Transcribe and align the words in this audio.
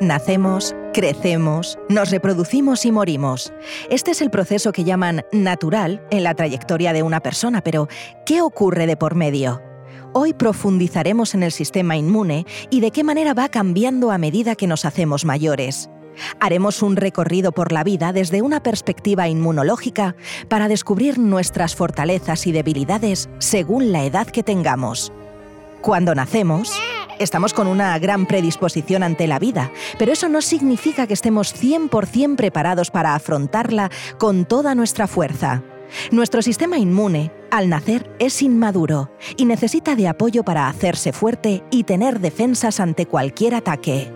Nacemos, 0.00 0.74
crecemos, 0.94 1.78
nos 1.90 2.10
reproducimos 2.10 2.86
y 2.86 2.90
morimos. 2.90 3.52
Este 3.90 4.12
es 4.12 4.22
el 4.22 4.30
proceso 4.30 4.72
que 4.72 4.82
llaman 4.82 5.26
natural 5.30 6.02
en 6.10 6.24
la 6.24 6.34
trayectoria 6.34 6.94
de 6.94 7.02
una 7.02 7.20
persona, 7.20 7.60
pero 7.60 7.86
¿qué 8.24 8.40
ocurre 8.40 8.86
de 8.86 8.96
por 8.96 9.14
medio? 9.14 9.60
Hoy 10.14 10.32
profundizaremos 10.32 11.34
en 11.34 11.42
el 11.42 11.52
sistema 11.52 11.98
inmune 11.98 12.46
y 12.70 12.80
de 12.80 12.92
qué 12.92 13.04
manera 13.04 13.34
va 13.34 13.50
cambiando 13.50 14.10
a 14.10 14.16
medida 14.16 14.56
que 14.56 14.66
nos 14.66 14.86
hacemos 14.86 15.26
mayores. 15.26 15.90
Haremos 16.40 16.82
un 16.82 16.96
recorrido 16.96 17.52
por 17.52 17.70
la 17.70 17.84
vida 17.84 18.14
desde 18.14 18.40
una 18.40 18.62
perspectiva 18.62 19.28
inmunológica 19.28 20.16
para 20.48 20.68
descubrir 20.68 21.18
nuestras 21.18 21.76
fortalezas 21.76 22.46
y 22.46 22.52
debilidades 22.52 23.28
según 23.38 23.92
la 23.92 24.02
edad 24.04 24.26
que 24.26 24.42
tengamos. 24.42 25.12
Cuando 25.82 26.14
nacemos, 26.14 26.72
estamos 27.20 27.52
con 27.52 27.66
una 27.66 27.96
gran 27.98 28.26
predisposición 28.26 29.02
ante 29.02 29.26
la 29.26 29.38
vida, 29.38 29.70
pero 29.98 30.10
eso 30.12 30.28
no 30.28 30.40
significa 30.40 31.06
que 31.06 31.14
estemos 31.14 31.54
100% 31.54 32.34
preparados 32.34 32.90
para 32.90 33.14
afrontarla 33.14 33.90
con 34.18 34.46
toda 34.46 34.74
nuestra 34.74 35.06
fuerza. 35.06 35.62
Nuestro 36.10 36.40
sistema 36.40 36.78
inmune, 36.78 37.30
al 37.50 37.68
nacer, 37.68 38.10
es 38.18 38.42
inmaduro 38.42 39.10
y 39.36 39.44
necesita 39.44 39.96
de 39.96 40.08
apoyo 40.08 40.44
para 40.44 40.68
hacerse 40.68 41.12
fuerte 41.12 41.62
y 41.70 41.84
tener 41.84 42.20
defensas 42.20 42.80
ante 42.80 43.06
cualquier 43.06 43.54
ataque. 43.54 44.10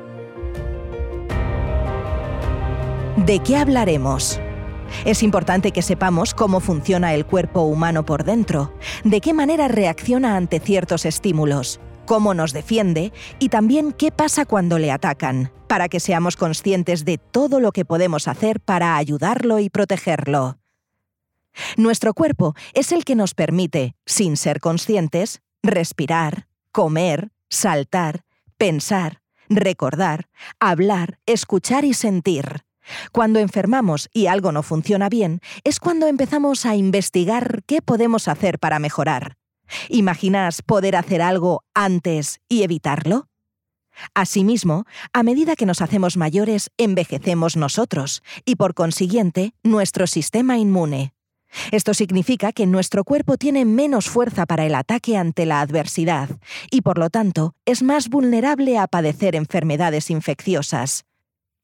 ¿De 3.17 3.39
qué 3.41 3.57
hablaremos? 3.57 4.41
Es 5.05 5.23
importante 5.23 5.73
que 5.73 5.83
sepamos 5.83 6.35
cómo 6.35 6.61
funciona 6.61 7.15
el 7.15 7.27
cuerpo 7.27 7.63
humano 7.63 8.05
por 8.05 8.25
dentro, 8.25 8.73
de 9.03 9.21
qué 9.21 9.33
manera 9.33 9.69
reacciona 9.69 10.37
ante 10.37 10.61
ciertos 10.61 11.05
estímulos, 11.05 11.81
cómo 12.07 12.35
nos 12.35 12.53
defiende 12.53 13.13
y 13.39 13.49
también 13.49 13.93
qué 13.93 14.11
pasa 14.11 14.45
cuando 14.45 14.79
le 14.79 14.91
atacan, 14.91 15.53
para 15.69 15.89
que 15.89 16.01
seamos 16.01 16.37
conscientes 16.37 17.05
de 17.05 17.19
todo 17.19 17.61
lo 17.61 17.73
que 17.73 17.85
podemos 17.85 18.29
hacer 18.29 18.61
para 18.61 18.97
ayudarlo 18.97 19.59
y 19.59 19.71
protegerlo. 19.71 20.59
Nuestro 21.77 22.15
cuerpo 22.15 22.55
es 22.73 22.93
el 22.93 23.05
que 23.05 23.15
nos 23.15 23.35
permite, 23.35 23.95
sin 24.07 24.37
ser 24.37 24.61
conscientes, 24.61 25.41
respirar, 25.63 26.49
comer, 26.73 27.31
saltar, 27.49 28.25
pensar, 28.59 29.21
recordar, 29.49 30.29
hablar, 30.59 31.19
escuchar 31.27 31.85
y 31.85 31.95
sentir. 31.95 32.65
Cuando 33.13 33.39
enfermamos 33.39 34.11
y 34.13 34.27
algo 34.27 34.53
no 34.53 34.63
funciona 34.63 35.09
bien, 35.09 35.41
es 35.63 35.81
cuando 35.81 36.07
empezamos 36.07 36.67
a 36.67 36.75
investigar 36.75 37.63
qué 37.67 37.81
podemos 37.81 38.29
hacer 38.29 38.59
para 38.59 38.79
mejorar. 38.79 39.37
¿Imaginas 39.89 40.63
poder 40.63 40.97
hacer 40.97 41.23
algo 41.23 41.65
antes 41.75 42.41
y 42.49 42.63
evitarlo? 42.63 43.29
Asimismo, 44.15 44.87
a 45.13 45.23
medida 45.23 45.57
que 45.57 45.67
nos 45.67 45.81
hacemos 45.81 46.17
mayores, 46.17 46.71
envejecemos 46.79 47.57
nosotros 47.57 48.23
y 48.45 48.57
por 48.57 48.75
consiguiente 48.75 49.55
nuestro 49.63 50.07
sistema 50.07 50.59
inmune. 50.59 51.15
Esto 51.71 51.95
significa 51.95 52.53
que 52.53 52.67
nuestro 52.67 53.05
cuerpo 53.05 53.37
tiene 53.37 53.65
menos 53.65 54.09
fuerza 54.09 54.45
para 54.45 54.67
el 54.67 54.75
ataque 54.75 55.17
ante 55.17 55.47
la 55.47 55.61
adversidad 55.61 56.29
y 56.71 56.81
por 56.81 56.99
lo 56.99 57.11
tanto 57.11 57.55
es 57.65 57.83
más 57.85 58.09
vulnerable 58.09 58.77
a 58.79 58.89
padecer 58.89 59.37
enfermedades 59.37 60.11
infecciosas 60.11 61.05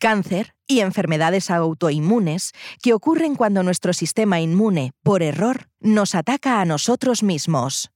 cáncer 0.00 0.54
y 0.70 0.80
enfermedades 0.80 1.50
autoinmunes 1.50 2.52
que 2.80 2.94
ocurren 2.94 3.34
cuando 3.34 3.62
nuestro 3.64 3.92
sistema 3.92 4.40
inmune, 4.40 4.92
por 5.02 5.22
error, 5.22 5.68
nos 5.80 6.14
ataca 6.14 6.60
a 6.60 6.64
nosotros 6.64 7.24
mismos. 7.24 7.90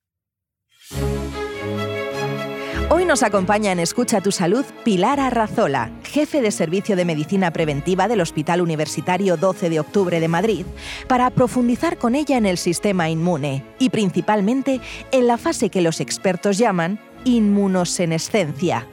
Hoy 2.90 3.06
nos 3.06 3.22
acompaña 3.22 3.72
en 3.72 3.78
Escucha 3.78 4.20
tu 4.20 4.30
Salud 4.30 4.64
Pilar 4.84 5.18
Arrazola, 5.20 5.90
jefe 6.02 6.42
de 6.42 6.50
Servicio 6.50 6.96
de 6.96 7.04
Medicina 7.04 7.52
Preventiva 7.52 8.08
del 8.08 8.20
Hospital 8.20 8.60
Universitario 8.60 9.36
12 9.36 9.70
de 9.70 9.80
Octubre 9.80 10.20
de 10.20 10.28
Madrid, 10.28 10.66
para 11.08 11.30
profundizar 11.30 11.96
con 11.96 12.14
ella 12.14 12.36
en 12.36 12.44
el 12.44 12.58
sistema 12.58 13.08
inmune 13.08 13.64
y 13.78 13.90
principalmente 13.90 14.80
en 15.12 15.26
la 15.26 15.38
fase 15.38 15.70
que 15.70 15.80
los 15.80 16.00
expertos 16.00 16.58
llaman 16.58 17.00
inmunosenescencia 17.24 18.86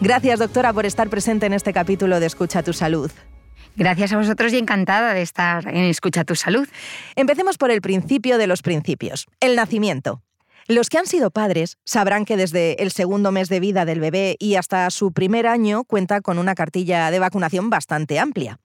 Gracias, 0.00 0.38
doctora, 0.38 0.72
por 0.72 0.86
estar 0.86 1.08
presente 1.08 1.46
en 1.46 1.52
este 1.52 1.72
capítulo 1.72 2.20
de 2.20 2.26
Escucha 2.26 2.62
tu 2.62 2.72
Salud. 2.72 3.10
Gracias 3.76 4.12
a 4.12 4.16
vosotros 4.16 4.52
y 4.52 4.58
encantada 4.58 5.14
de 5.14 5.22
estar 5.22 5.66
en 5.68 5.84
Escucha 5.84 6.24
tu 6.24 6.36
Salud. 6.36 6.68
Empecemos 7.16 7.58
por 7.58 7.70
el 7.70 7.80
principio 7.80 8.38
de 8.38 8.46
los 8.46 8.62
principios, 8.62 9.26
el 9.40 9.56
nacimiento. 9.56 10.22
Los 10.66 10.88
que 10.88 10.96
han 10.96 11.06
sido 11.06 11.30
padres 11.30 11.76
sabrán 11.84 12.24
que 12.24 12.38
desde 12.38 12.82
el 12.82 12.90
segundo 12.90 13.32
mes 13.32 13.50
de 13.50 13.60
vida 13.60 13.84
del 13.84 14.00
bebé 14.00 14.36
y 14.38 14.54
hasta 14.54 14.88
su 14.88 15.12
primer 15.12 15.46
año 15.46 15.84
cuenta 15.84 16.22
con 16.22 16.38
una 16.38 16.54
cartilla 16.54 17.10
de 17.10 17.18
vacunación 17.18 17.68
bastante 17.68 18.18
amplia. 18.18 18.58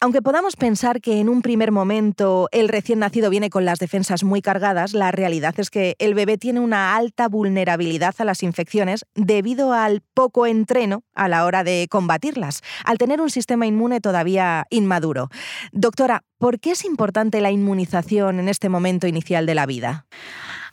Aunque 0.00 0.20
podamos 0.20 0.56
pensar 0.56 1.00
que 1.00 1.20
en 1.20 1.28
un 1.28 1.42
primer 1.42 1.70
momento 1.70 2.48
el 2.50 2.68
recién 2.68 2.98
nacido 2.98 3.30
viene 3.30 3.50
con 3.50 3.64
las 3.64 3.78
defensas 3.78 4.24
muy 4.24 4.42
cargadas, 4.42 4.94
la 4.94 5.12
realidad 5.12 5.54
es 5.58 5.70
que 5.70 5.94
el 6.00 6.14
bebé 6.14 6.38
tiene 6.38 6.58
una 6.58 6.96
alta 6.96 7.28
vulnerabilidad 7.28 8.16
a 8.18 8.24
las 8.24 8.42
infecciones 8.42 9.06
debido 9.14 9.72
al 9.72 10.02
poco 10.12 10.46
entreno 10.46 11.04
a 11.14 11.28
la 11.28 11.44
hora 11.44 11.62
de 11.62 11.86
combatirlas, 11.88 12.62
al 12.84 12.98
tener 12.98 13.20
un 13.20 13.30
sistema 13.30 13.66
inmune 13.66 14.00
todavía 14.00 14.66
inmaduro. 14.70 15.28
Doctora, 15.70 16.24
¿por 16.38 16.58
qué 16.58 16.72
es 16.72 16.84
importante 16.84 17.40
la 17.40 17.52
inmunización 17.52 18.40
en 18.40 18.48
este 18.48 18.68
momento 18.68 19.06
inicial 19.06 19.46
de 19.46 19.54
la 19.54 19.66
vida? 19.66 20.06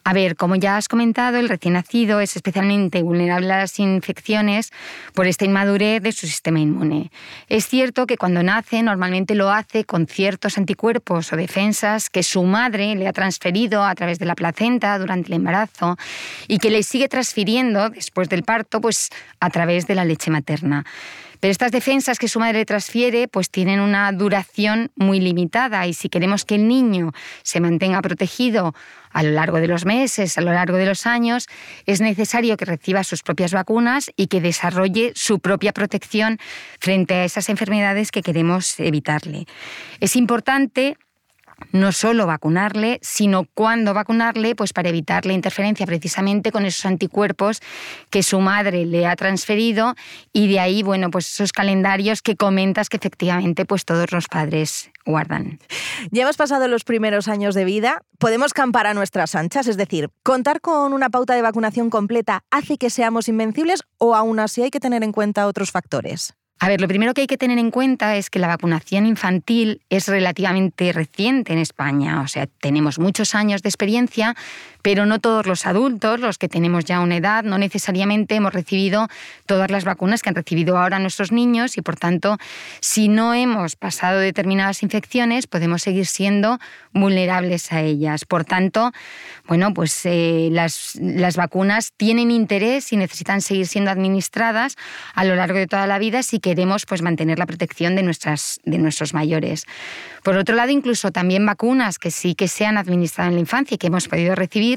A 0.04 0.14
ver, 0.14 0.36
como 0.36 0.56
ya 0.56 0.78
has 0.78 0.88
comentado, 0.88 1.38
el 1.38 1.48
recién 1.48 1.76
nacido 1.76 2.22
es 2.22 2.36
especialmente 2.36 3.04
vulnerable 3.04 3.54
a 3.54 3.60
las 3.60 3.78
infecciones 3.78 4.72
por 5.14 5.28
esta 5.28 5.46
inmadurez 5.46 6.02
de 6.02 6.12
su 6.12 6.26
sistema 6.26 6.60
inmune. 6.60 7.12
Es 7.50 7.68
cierto 7.68 8.08
que 8.08 8.18
cuando 8.18 8.42
nace 8.42 8.82
normalmente 8.82 9.36
lo 9.36 9.52
hace 9.52 9.86
con 9.86 10.08
ciertos 10.08 10.58
anticuerpos 10.58 11.32
o 11.32 11.36
defensas 11.36 12.10
que 12.10 12.24
su 12.24 12.42
madre 12.44 12.96
le 12.96 13.08
ha 13.08 13.14
transferido 13.14 13.84
a 13.84 13.94
través 13.94 14.18
de 14.18 14.26
la 14.26 14.34
placenta 14.34 14.98
durante 14.98 15.28
el 15.28 15.34
embarazo 15.34 15.98
y 16.48 16.58
que 16.58 16.72
le 16.72 16.82
sigue 16.82 17.08
transfiriendo 17.08 17.92
después 17.92 18.28
del 18.28 18.42
parto 18.42 18.82
pues 18.82 19.10
a 19.40 19.52
través 19.52 19.86
de 19.86 19.94
la 19.94 20.04
leche 20.04 20.32
materna. 20.32 20.84
Pero 21.42 21.52
estas 21.52 21.72
defensas 21.72 22.20
que 22.20 22.28
su 22.28 22.40
madre 22.40 22.66
transfiere 22.66 23.28
pues 23.28 23.50
tienen 23.50 23.80
una 23.82 24.12
duración 24.12 24.92
muy 24.96 25.20
limitada 25.20 25.86
y 25.88 25.94
si 25.94 26.08
queremos 26.08 26.46
que 26.46 26.56
el 26.56 26.68
niño 26.68 27.12
se 27.42 27.60
mantenga 27.60 28.02
protegido 28.02 28.74
a 29.10 29.24
lo 29.24 29.32
largo 29.32 29.60
de 29.60 29.68
los 29.68 29.84
meses, 29.84 30.38
a 30.38 30.42
lo 30.42 30.54
largo 30.54 30.78
de 30.78 30.86
los 30.86 31.06
años, 31.08 31.48
es 31.86 32.00
necesario 32.00 32.56
que 32.58 32.66
reciba 32.66 33.04
sus 33.04 33.24
propias 33.24 33.54
vacunas 33.54 34.12
y 34.16 34.28
que 34.28 34.40
desarrolle 34.40 35.14
su 35.16 35.40
propia 35.40 35.74
protección 35.74 36.38
frente 36.80 37.16
a 37.16 37.26
esas 37.26 37.50
enfermedades 37.50 38.12
que 38.12 38.22
queremos 38.22 38.80
evitarle. 38.80 39.48
Es 40.00 40.16
importante 40.16 40.96
no 41.72 41.92
solo 41.92 42.26
vacunarle, 42.26 43.00
sino 43.02 43.46
cuándo 43.54 43.94
vacunarle, 43.94 44.56
pues 44.56 44.74
para 44.74 44.90
evitar 44.90 45.26
la 45.26 45.34
interferencia 45.34 45.86
precisamente 45.86 46.52
con 46.52 46.66
esos 46.66 46.86
anticuerpos 46.86 47.62
que 48.10 48.24
su 48.24 48.40
madre 48.40 48.86
le 48.86 49.08
ha 49.08 49.16
transferido 49.16 49.96
y 50.34 50.48
de 50.48 50.60
ahí, 50.60 50.84
bueno, 50.84 51.12
pues 51.12 51.28
esos 51.28 51.52
calendarios 51.52 52.22
que 52.22 52.36
comentas 52.36 52.90
que 52.90 52.98
efectivamente 52.98 53.66
pues 53.66 53.86
todos 53.86 54.12
los 54.12 54.28
padres 54.28 54.92
guardan. 55.06 55.60
Ya 56.12 56.24
hemos 56.24 56.38
pasado 56.38 56.68
los 56.68 56.84
primeros 56.84 57.28
años 57.28 57.56
de 57.56 57.66
vida, 57.66 58.04
podemos 58.18 58.54
campar 58.54 58.88
a 58.88 58.94
nuestras 58.94 59.36
anchas, 59.36 59.68
es 59.68 59.78
decir, 59.78 60.10
contar 60.24 60.62
con 60.62 60.94
una 60.94 61.10
pauta 61.10 61.36
de 61.36 61.42
vacunación 61.42 61.90
completa 61.90 62.44
hace 62.52 62.78
que 62.78 62.90
seamos 62.90 63.28
invencibles 63.28 63.84
o 63.98 64.16
aún 64.16 64.40
así 64.40 64.62
hay 64.62 64.72
que 64.72 64.80
tener 64.80 65.04
en 65.04 65.12
cuenta 65.12 65.48
otros 65.48 65.72
factores. 65.72 66.36
A 66.64 66.70
ver, 66.70 66.80
lo 66.80 66.88
primero 66.88 67.16
que 67.16 67.22
hay 67.22 67.28
que 67.28 67.40
tener 67.40 67.58
en 67.58 67.72
cuenta 67.72 68.18
es 68.18 68.30
que 68.30 68.38
la 68.38 68.46
vacunación 68.46 69.08
infantil 69.08 69.82
es 69.90 70.08
relativamente 70.08 70.94
reciente 70.94 71.54
en 71.54 71.58
España. 71.58 72.22
O 72.22 72.28
sea, 72.28 72.46
tenemos 72.46 73.00
muchos 73.00 73.34
años 73.34 73.64
de 73.64 73.70
experiencia, 73.70 74.36
pero 74.82 75.06
no 75.06 75.20
todos 75.20 75.46
los 75.46 75.66
adultos, 75.66 76.20
los 76.20 76.38
que 76.38 76.50
tenemos 76.50 76.86
ya 76.86 77.00
una 77.00 77.18
edad, 77.18 77.44
no 77.44 77.58
necesariamente 77.58 78.36
hemos 78.36 78.54
recibido 78.54 79.08
todas 79.46 79.70
las 79.72 79.84
vacunas 79.84 80.22
que 80.22 80.30
han 80.30 80.36
recibido 80.36 80.78
ahora 80.78 81.00
nuestros 81.00 81.32
niños 81.32 81.78
y, 81.78 81.82
por 81.82 81.96
tanto, 81.96 82.38
si 82.80 83.08
no 83.08 83.34
hemos 83.34 83.76
pasado 83.76 84.20
determinadas 84.20 84.84
infecciones, 84.84 85.48
podemos 85.48 85.82
seguir 85.82 86.06
siendo 86.06 86.60
vulnerables 86.94 87.72
a 87.72 87.82
ellas. 87.82 88.26
Por 88.26 88.46
tanto, 88.46 88.92
bueno, 89.48 89.74
pues 89.74 90.06
eh, 90.06 90.50
las, 90.52 90.96
las 90.96 91.36
vacunas 91.36 91.94
tienen 91.98 92.32
interés 92.32 92.94
y 92.94 92.98
necesitan 92.98 93.42
seguir 93.42 93.68
siendo 93.68 93.92
administradas 93.92 94.76
a 95.14 95.24
lo 95.24 95.36
largo 95.36 95.58
de 95.58 95.68
toda 95.68 95.88
la 95.88 96.00
vida 96.00 96.24
si 96.24 96.40
queremos 96.40 96.86
pues, 96.86 97.02
mantener 97.02 97.40
la 97.40 97.46
protección 97.46 97.96
de, 97.96 98.04
nuestras, 98.04 98.60
de 98.64 98.78
nuestros 98.78 99.14
mayores. 99.14 99.66
Por 100.24 100.38
otro 100.38 100.56
lado, 100.56 100.72
incluso 100.72 101.12
también 101.12 101.46
vacunas 101.46 101.98
que 101.98 102.12
sí 102.12 102.36
que 102.36 102.48
se 102.48 102.66
han 102.66 102.78
administrado 102.78 103.30
en 103.30 103.36
la 103.36 103.42
infancia 103.42 103.76
y 103.76 103.78
que 103.78 103.88
hemos 103.88 104.08
podido 104.08 104.36
recibir, 104.36 104.71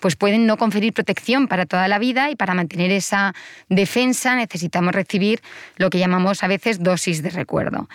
pues 0.00 0.16
pueden 0.16 0.46
no 0.46 0.56
conferir 0.56 0.92
protección 0.92 1.48
para 1.48 1.66
toda 1.66 1.88
la 1.88 1.98
vida 1.98 2.30
y 2.30 2.36
para 2.36 2.54
mantener 2.54 2.90
esa 2.90 3.34
defensa 3.68 4.34
necesitamos 4.34 4.94
recibir 4.94 5.40
lo 5.76 5.90
que 5.90 5.98
llamamos 5.98 6.42
a 6.42 6.48
veces 6.48 6.82
dosis 6.82 7.22
de 7.22 7.30
recuerdo. 7.30 7.88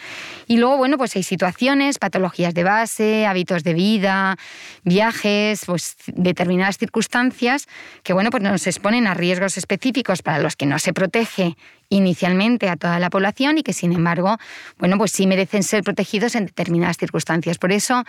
Y 0.48 0.58
luego, 0.58 0.78
bueno, 0.78 0.98
pues 0.98 1.16
hay 1.16 1.24
situaciones, 1.24 2.00
patologías 2.00 2.54
de 2.54 2.64
base, 2.64 3.26
hábitos 3.26 3.64
de 3.64 3.74
vida, 3.74 4.38
viajes, 4.84 5.64
pues 5.66 5.96
determinadas 6.08 6.78
circunstancias 6.78 7.68
que, 8.04 8.14
bueno, 8.14 8.30
pues 8.30 8.44
nos 8.44 8.68
exponen 8.68 9.08
a 9.08 9.14
riesgos 9.14 9.58
específicos 9.58 10.22
para 10.22 10.40
los 10.40 10.56
que 10.56 10.66
no 10.66 10.80
se 10.80 10.94
protege 10.94 11.56
inicialmente 11.90 12.70
a 12.70 12.78
toda 12.78 13.00
la 13.00 13.10
población 13.10 13.58
y 13.58 13.64
que 13.64 13.74
sin 13.74 13.92
embargo, 13.92 14.38
bueno, 14.80 14.98
pues 14.98 15.12
sí 15.12 15.28
merecen 15.28 15.64
ser 15.64 15.84
protegidos 15.84 16.36
en 16.36 16.46
determinadas 16.46 16.98
circunstancias. 16.98 17.58
Por 17.58 17.72
eso, 17.72 18.04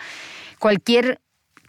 cualquier 0.57 1.19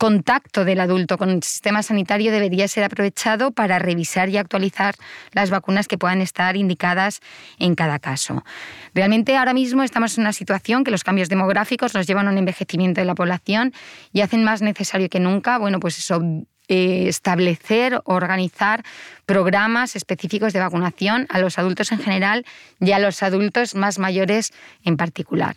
contacto 0.04 0.66
del 0.66 0.80
adulto 0.80 1.16
con 1.16 1.30
el 1.30 1.42
sistema 1.42 1.82
sanitario 1.82 2.30
debería 2.30 2.68
ser 2.68 2.84
aprovechado 2.84 3.52
para 3.52 3.78
revisar 3.78 4.28
y 4.28 4.36
actualizar 4.36 4.96
las 5.32 5.48
vacunas 5.48 5.88
que 5.88 5.96
puedan 5.96 6.20
estar 6.20 6.58
indicadas 6.58 7.22
en 7.58 7.74
cada 7.74 7.98
caso. 7.98 8.44
Realmente 8.92 9.34
ahora 9.34 9.54
mismo 9.54 9.82
estamos 9.82 10.18
en 10.18 10.24
una 10.24 10.34
situación 10.34 10.84
que 10.84 10.90
los 10.90 11.04
cambios 11.04 11.30
demográficos 11.30 11.94
nos 11.94 12.06
llevan 12.06 12.28
a 12.28 12.32
un 12.32 12.36
envejecimiento 12.36 13.00
de 13.00 13.06
la 13.06 13.14
población 13.14 13.72
y 14.12 14.20
hacen 14.20 14.44
más 14.44 14.60
necesario 14.60 15.08
que 15.08 15.20
nunca, 15.20 15.56
bueno, 15.56 15.80
pues 15.80 16.12
eh, 16.68 17.08
establecer, 17.08 18.02
organizar 18.04 18.84
programas 19.24 19.96
específicos 19.96 20.52
de 20.52 20.60
vacunación 20.60 21.26
a 21.30 21.38
los 21.38 21.58
adultos 21.58 21.92
en 21.92 22.00
general 22.00 22.44
y 22.78 22.92
a 22.92 22.98
los 22.98 23.22
adultos 23.22 23.74
más 23.74 23.98
mayores 23.98 24.52
en 24.84 24.98
particular. 24.98 25.56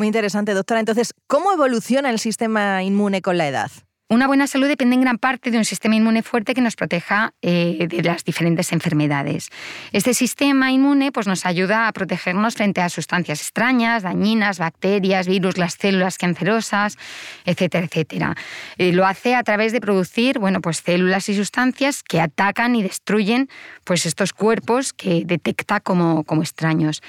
Muy 0.00 0.06
interesante, 0.06 0.54
doctora. 0.54 0.80
Entonces, 0.80 1.12
¿cómo 1.26 1.52
evoluciona 1.52 2.08
el 2.08 2.18
sistema 2.18 2.82
inmune 2.82 3.20
con 3.20 3.36
la 3.36 3.46
edad? 3.46 3.70
Una 4.12 4.26
buena 4.26 4.48
salud 4.48 4.66
depende 4.66 4.96
en 4.96 5.02
gran 5.02 5.18
parte 5.18 5.52
de 5.52 5.58
un 5.58 5.64
sistema 5.64 5.94
inmune 5.94 6.24
fuerte 6.24 6.52
que 6.52 6.60
nos 6.60 6.74
proteja 6.74 7.32
eh, 7.42 7.86
de 7.88 8.02
las 8.02 8.24
diferentes 8.24 8.72
enfermedades. 8.72 9.50
Este 9.92 10.14
sistema 10.14 10.72
inmune 10.72 11.12
pues, 11.12 11.28
nos 11.28 11.46
ayuda 11.46 11.86
a 11.86 11.92
protegernos 11.92 12.54
frente 12.54 12.80
a 12.80 12.88
sustancias 12.88 13.40
extrañas, 13.40 14.02
dañinas, 14.02 14.58
bacterias, 14.58 15.28
virus, 15.28 15.58
las 15.58 15.74
células 15.74 16.18
cancerosas, 16.18 16.98
etcétera, 17.44 17.86
etcétera. 17.86 18.34
Eh, 18.78 18.90
lo 18.90 19.06
hace 19.06 19.36
a 19.36 19.44
través 19.44 19.70
de 19.70 19.80
producir 19.80 20.40
bueno, 20.40 20.60
pues, 20.60 20.78
células 20.78 21.28
y 21.28 21.36
sustancias 21.36 22.02
que 22.02 22.20
atacan 22.20 22.74
y 22.74 22.82
destruyen 22.82 23.48
pues, 23.84 24.06
estos 24.06 24.32
cuerpos 24.32 24.92
que 24.92 25.22
detecta 25.24 25.78
como, 25.78 26.24
como 26.24 26.42
extraños. 26.42 27.00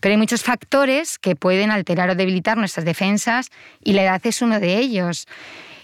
Pero 0.00 0.12
hay 0.12 0.18
muchos 0.18 0.42
factores 0.42 1.18
que 1.18 1.36
pueden 1.36 1.70
alterar 1.70 2.10
o 2.10 2.14
debilitar 2.14 2.58
nuestras 2.58 2.84
defensas 2.84 3.48
y 3.82 3.94
la 3.94 4.02
edad 4.02 4.20
es 4.24 4.42
uno 4.42 4.60
de 4.60 4.76
ellos. 4.76 5.26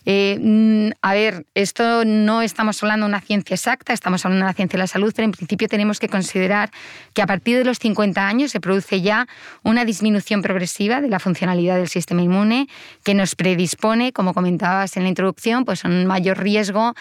Eh, 0.09 0.39
mm, 0.41 0.91
a 1.03 1.15
ver, 1.15 1.47
esto 1.55 2.05
no 2.05 2.41
estamos 2.41 2.81
hablando 2.81 3.07
de 3.07 3.11
una 3.11 3.21
ciencia 3.21 3.55
exacta, 3.55 3.93
estamos 3.93 4.25
hablando 4.25 4.45
de 4.45 4.51
una 4.51 4.55
ciencia 4.55 4.77
de 4.77 4.83
la 4.83 4.87
salud, 4.87 5.13
pero 5.15 5.27
en 5.27 5.33
principio 5.33 5.67
tenemos 5.67 5.99
que 5.99 6.09
considerar 6.09 6.71
que 7.13 7.23
a 7.23 7.27
partir 7.27 7.59
de 7.59 7.65
los 7.65 7.81
50 7.81 8.25
años 8.25 8.53
se 8.53 8.61
produce 8.61 9.01
ya 9.01 9.27
una 9.65 9.85
disminución 9.85 10.43
progresiva 10.43 11.01
de 11.01 11.09
la 11.09 11.19
funcionalidad 11.19 11.77
del 11.77 11.89
sistema 11.89 12.23
inmune 12.23 12.69
que 13.03 13.15
nos 13.15 13.35
predispone, 13.35 14.13
como 14.13 14.33
comentabas 14.33 14.97
en 14.97 15.03
la 15.03 15.09
introducción, 15.09 15.65
pues 15.65 15.85
a 15.85 15.89
un 15.89 16.07
mayor 16.07 16.39
riesgo 16.39 16.95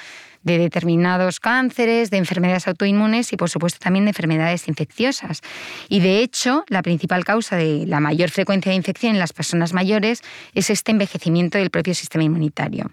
de 0.45 0.59
determinados 0.59 1.42
cánceres, 1.42 2.12
de 2.12 2.18
enfermedades 2.18 2.68
autoinmunes 2.68 3.33
y 3.33 3.36
por 3.38 3.50
supuesto 3.50 3.80
también 3.80 4.06
de 4.06 4.12
enfermedades 4.12 4.69
infecciosas. 4.69 5.42
Y 5.89 6.00
de 6.00 6.19
hecho, 6.19 6.63
la 6.69 6.81
principal 6.83 7.25
causa 7.25 7.57
de 7.57 7.86
la 7.88 8.00
mayor 8.00 8.30
frecuencia 8.30 8.69
de 8.69 8.77
infección 8.77 9.13
en 9.13 9.19
las 9.19 9.33
personas 9.33 9.74
mayores 9.74 10.21
es 10.53 10.69
este 10.69 10.92
envejecimiento 10.92 11.57
del 11.57 11.71
propio 11.71 11.94
sistema 11.95 12.24
inmunitario. 12.24 12.92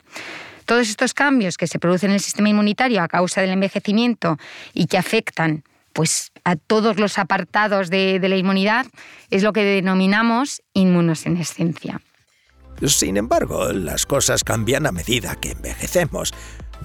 Todos 0.65 0.89
estos 0.89 1.13
cambios 1.13 1.59
que 1.59 1.67
se 1.67 1.79
producen 1.79 2.11
en 2.11 2.15
el 2.15 2.21
sistema 2.21 2.49
inmunitario 2.49 3.03
a 3.03 3.09
causa 3.09 3.43
del 3.43 3.51
envejecimiento 3.51 4.39
y 4.73 4.87
que 4.87 4.97
afectan 4.97 5.63
pues, 5.93 6.33
a 6.45 6.57
todos 6.57 6.99
los 6.99 7.19
apartados 7.19 7.91
de, 7.91 8.19
de 8.19 8.29
la 8.31 8.37
inmunidad 8.37 8.87
es 9.31 9.43
lo 9.43 9.53
que 9.53 9.63
denominamos 9.65 10.63
inmunosenescencia. 10.73 12.01
Sin 12.87 13.19
embargo, 13.19 13.73
las 13.73 14.07
cosas 14.07 14.43
cambian 14.43 14.87
a 14.87 14.93
medida 14.93 15.37
que 15.37 15.51
envejecemos. 15.51 16.33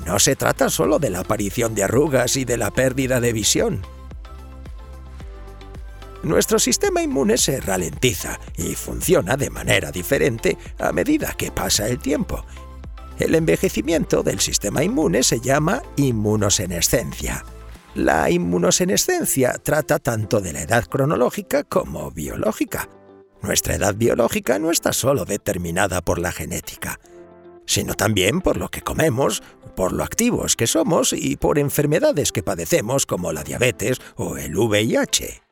No 0.06 0.20
se 0.20 0.36
trata 0.36 0.70
solo 0.70 1.00
de 1.00 1.10
la 1.10 1.20
aparición 1.20 1.76
de 1.76 1.84
arrugas 1.84 2.38
y 2.38 2.46
de 2.46 2.58
la 2.58 2.72
pérdida 2.72 3.20
de 3.20 3.34
visión. 3.34 3.82
Nuestro 6.24 6.60
sistema 6.60 7.02
inmune 7.02 7.38
se 7.38 7.60
ralentiza 7.60 8.40
y 8.58 8.76
funciona 8.76 9.38
de 9.38 9.50
manera 9.50 9.92
diferente 9.92 10.58
a 10.80 10.92
medida 10.92 11.34
que 11.38 11.52
pasa 11.52 11.88
el 11.88 12.00
tiempo. 12.00 12.46
El 13.20 13.36
envejecimiento 13.36 14.24
del 14.24 14.40
sistema 14.40 14.84
inmune 14.84 15.24
se 15.24 15.40
llama 15.40 15.82
inmunosenescencia. 15.96 17.46
La 17.96 18.30
inmunosenescencia 18.30 19.54
trata 19.64 20.00
tanto 20.00 20.40
de 20.40 20.54
la 20.54 20.62
edad 20.62 20.86
cronológica 20.86 21.64
como 21.64 22.12
biológica. 22.12 22.90
Nuestra 23.42 23.76
edad 23.76 23.96
biológica 23.96 24.60
no 24.60 24.72
está 24.72 24.94
solo 24.94 25.26
determinada 25.26 26.02
por 26.02 26.20
la 26.20 26.32
genética 26.32 27.00
sino 27.68 27.94
también 27.94 28.42
por 28.42 28.58
lo 28.58 28.70
que 28.70 28.82
comemos, 28.82 29.44
por 29.76 29.94
lo 29.94 30.04
activos 30.04 30.56
que 30.56 30.66
somos 30.66 31.14
y 31.14 31.36
por 31.36 31.60
enfermedades 31.60 32.32
que 32.32 32.42
padecemos 32.42 33.06
como 33.06 33.32
la 33.32 33.44
diabetes 33.44 34.00
o 34.16 34.38
el 34.38 34.58
VIH. 34.58 35.44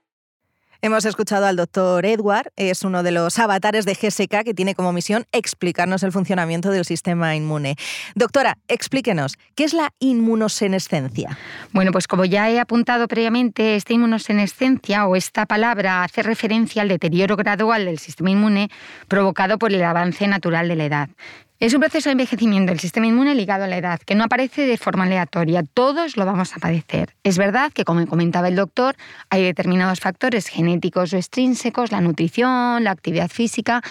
Hemos 0.85 1.05
escuchado 1.05 1.47
al 1.47 1.55
doctor 1.55 2.05
Edward, 2.05 2.51
es 2.57 2.83
uno 2.83 3.01
de 3.01 3.11
los 3.11 3.39
avatares 3.39 3.85
de 3.85 3.95
GSK 3.95 4.43
que 4.43 4.53
tiene 4.53 4.75
como 4.75 4.93
misión 4.93 5.25
explicarnos 5.31 6.03
el 6.03 6.11
funcionamiento 6.11 6.69
del 6.69 6.85
sistema 6.85 7.35
inmune. 7.35 7.75
Doctora, 8.13 8.59
explíquenos, 8.67 9.33
¿qué 9.55 9.63
es 9.63 9.73
la 9.73 9.93
inmunosenescencia? 9.97 11.39
Bueno, 11.71 11.91
pues 11.91 12.07
como 12.07 12.23
ya 12.25 12.51
he 12.51 12.59
apuntado 12.59 13.07
previamente, 13.07 13.75
esta 13.75 13.93
inmunosenescencia 13.93 15.07
o 15.07 15.15
esta 15.15 15.47
palabra 15.47 16.03
hace 16.03 16.21
referencia 16.21 16.83
al 16.83 16.89
deterioro 16.89 17.35
gradual 17.35 17.85
del 17.85 17.97
sistema 17.97 18.29
inmune 18.29 18.69
provocado 19.07 19.57
por 19.57 19.73
el 19.73 19.83
avance 19.83 20.27
natural 20.27 20.67
de 20.67 20.75
la 20.75 20.85
edad. 20.85 21.09
Es 21.57 21.73
un 21.73 21.79
proceso 21.79 22.09
de 22.09 22.13
envejecimiento 22.13 22.71
del 22.71 22.81
sistema 22.81 23.07
inmune 23.07 23.33
ligado 23.33 23.63
a 23.63 23.67
la 23.67 23.77
edad, 23.77 23.99
que 24.01 24.13
no 24.13 24.25
aparece 24.25 24.67
de 24.67 24.77
forma 24.77 25.05
aleatoria. 25.05 25.63
Todos 25.63 26.17
lo 26.17 26.25
vamos 26.25 26.53
a 26.53 26.59
padecer. 26.59 27.15
Es 27.23 27.37
verdad 27.37 27.71
que, 27.71 27.85
como 27.85 28.05
comentaba 28.07 28.49
el 28.49 28.57
doctor, 28.57 28.97
hay 29.29 29.43
determinados 29.43 30.01
factores 30.01 30.47
genéticos 30.47 31.13
o 31.13 31.17
extrínsecos, 31.17 31.93
la 31.93 32.01
nutrición, 32.01 32.83
la 32.83 32.91
actividad 32.91 33.29
física, 33.29 33.81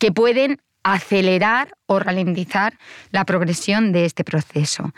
que 0.00 0.10
pueden 0.10 0.60
acelerar 0.82 1.74
o 1.86 2.00
ralentizar 2.00 2.76
la 3.12 3.24
progresión 3.24 3.92
de 3.92 4.04
este 4.04 4.24
proceso. 4.24 4.92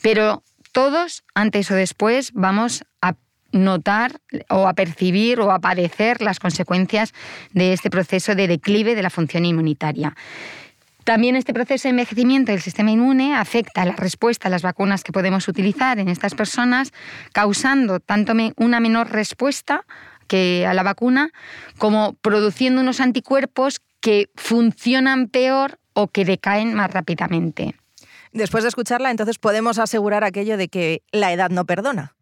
Pero 0.00 0.42
todos, 0.72 1.22
antes 1.34 1.70
o 1.70 1.74
después, 1.74 2.32
vamos 2.32 2.84
a 3.02 3.14
notar 3.52 4.20
o 4.48 4.68
a 4.68 4.72
percibir 4.72 5.38
o 5.40 5.50
a 5.50 5.58
padecer 5.58 6.22
las 6.22 6.38
consecuencias 6.38 7.12
de 7.52 7.74
este 7.74 7.90
proceso 7.90 8.34
de 8.34 8.48
declive 8.48 8.94
de 8.94 9.02
la 9.02 9.10
función 9.10 9.44
inmunitaria. 9.44 10.14
También 11.08 11.36
este 11.36 11.54
proceso 11.54 11.84
de 11.84 11.92
envejecimiento 11.92 12.52
del 12.52 12.60
sistema 12.60 12.90
inmune 12.90 13.34
afecta 13.34 13.82
la 13.86 13.96
respuesta 13.96 14.48
a 14.48 14.50
las 14.50 14.60
vacunas 14.60 15.02
que 15.02 15.10
podemos 15.10 15.48
utilizar 15.48 15.98
en 15.98 16.08
estas 16.08 16.34
personas, 16.34 16.92
causando 17.32 17.98
tanto 17.98 18.34
una 18.58 18.78
menor 18.78 19.10
respuesta 19.10 19.86
que 20.26 20.66
a 20.66 20.74
la 20.74 20.82
vacuna, 20.82 21.30
como 21.78 22.12
produciendo 22.20 22.82
unos 22.82 23.00
anticuerpos 23.00 23.80
que 24.00 24.28
funcionan 24.34 25.28
peor 25.28 25.78
o 25.94 26.08
que 26.08 26.26
decaen 26.26 26.74
más 26.74 26.90
rápidamente. 26.90 27.74
Después 28.32 28.64
de 28.64 28.68
escucharla, 28.68 29.10
entonces 29.10 29.38
podemos 29.38 29.78
asegurar 29.78 30.24
aquello 30.24 30.58
de 30.58 30.68
que 30.68 31.00
la 31.10 31.32
edad 31.32 31.48
no 31.48 31.64
perdona. 31.64 32.17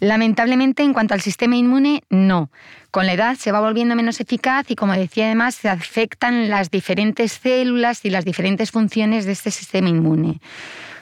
Lamentablemente, 0.00 0.82
en 0.82 0.94
cuanto 0.94 1.14
al 1.14 1.20
sistema 1.20 1.56
inmune, 1.56 2.02
no. 2.08 2.50
Con 2.90 3.06
la 3.06 3.12
edad 3.12 3.36
se 3.36 3.52
va 3.52 3.60
volviendo 3.60 3.94
menos 3.94 4.20
eficaz 4.20 4.70
y, 4.70 4.74
como 4.74 4.94
decía 4.94 5.26
además, 5.26 5.54
se 5.54 5.68
afectan 5.68 6.48
las 6.48 6.70
diferentes 6.70 7.32
células 7.32 8.04
y 8.04 8.10
las 8.10 8.24
diferentes 8.24 8.70
funciones 8.70 9.26
de 9.26 9.32
este 9.32 9.50
sistema 9.50 9.90
inmune. 9.90 10.40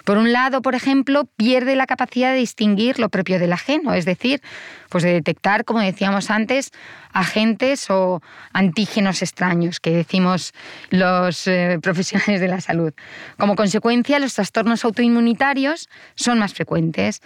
Por 0.05 0.17
un 0.17 0.33
lado, 0.33 0.63
por 0.63 0.75
ejemplo, 0.75 1.27
pierde 1.37 1.77
la 1.77 1.87
capacidad 1.87 2.33
de 2.33 2.39
distinguir 2.39 2.99
lo 2.99 3.11
propio 3.11 3.39
del 3.39 3.53
ajeno, 3.53 3.93
es 3.93 4.05
decir, 4.05 4.41
pues 4.89 5.05
de 5.05 5.13
detectar, 5.13 5.65
como 5.65 5.81
decíamos 5.81 6.31
antes, 6.31 6.73
agentes 7.19 7.91
o 7.91 8.23
antígenos 8.53 9.23
extraños 9.23 9.81
que 9.81 9.91
decimos 9.91 10.53
los 10.91 11.47
eh, 11.47 11.79
profesionales 11.83 12.41
de 12.41 12.49
la 12.49 12.61
salud. 12.61 12.93
Como 13.37 13.57
consecuencia, 13.57 14.19
los 14.19 14.35
trastornos 14.35 14.85
autoinmunitarios 14.85 15.89
son 16.15 16.39
más 16.39 16.55
frecuentes. 16.55 17.21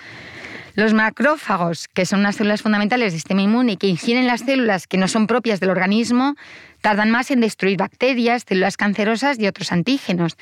Los 0.75 0.95
macrófagos, 0.95 1.89
que 1.89 2.07
son 2.07 2.21
unas 2.21 2.37
células 2.37 2.63
fundamentales 2.63 3.13
del 3.13 3.21
sistema 3.21 3.43
inmune 3.43 3.73
y 3.73 3.77
que 3.77 3.89
ingieren 3.89 4.27
las 4.27 4.41
células 4.41 4.87
que 4.87 4.97
no 4.97 5.07
son 5.07 5.27
propias 5.27 5.61
del 5.61 5.69
organismo, 5.69 6.35
tardan 6.81 7.11
más 7.11 7.31
en 7.31 7.41
destruir 7.41 7.77
bacterias, 7.77 8.45
células 8.49 8.79
cancerosas 8.79 9.39
y 9.39 9.47
otros 9.47 9.71
antígenos. 9.71 10.39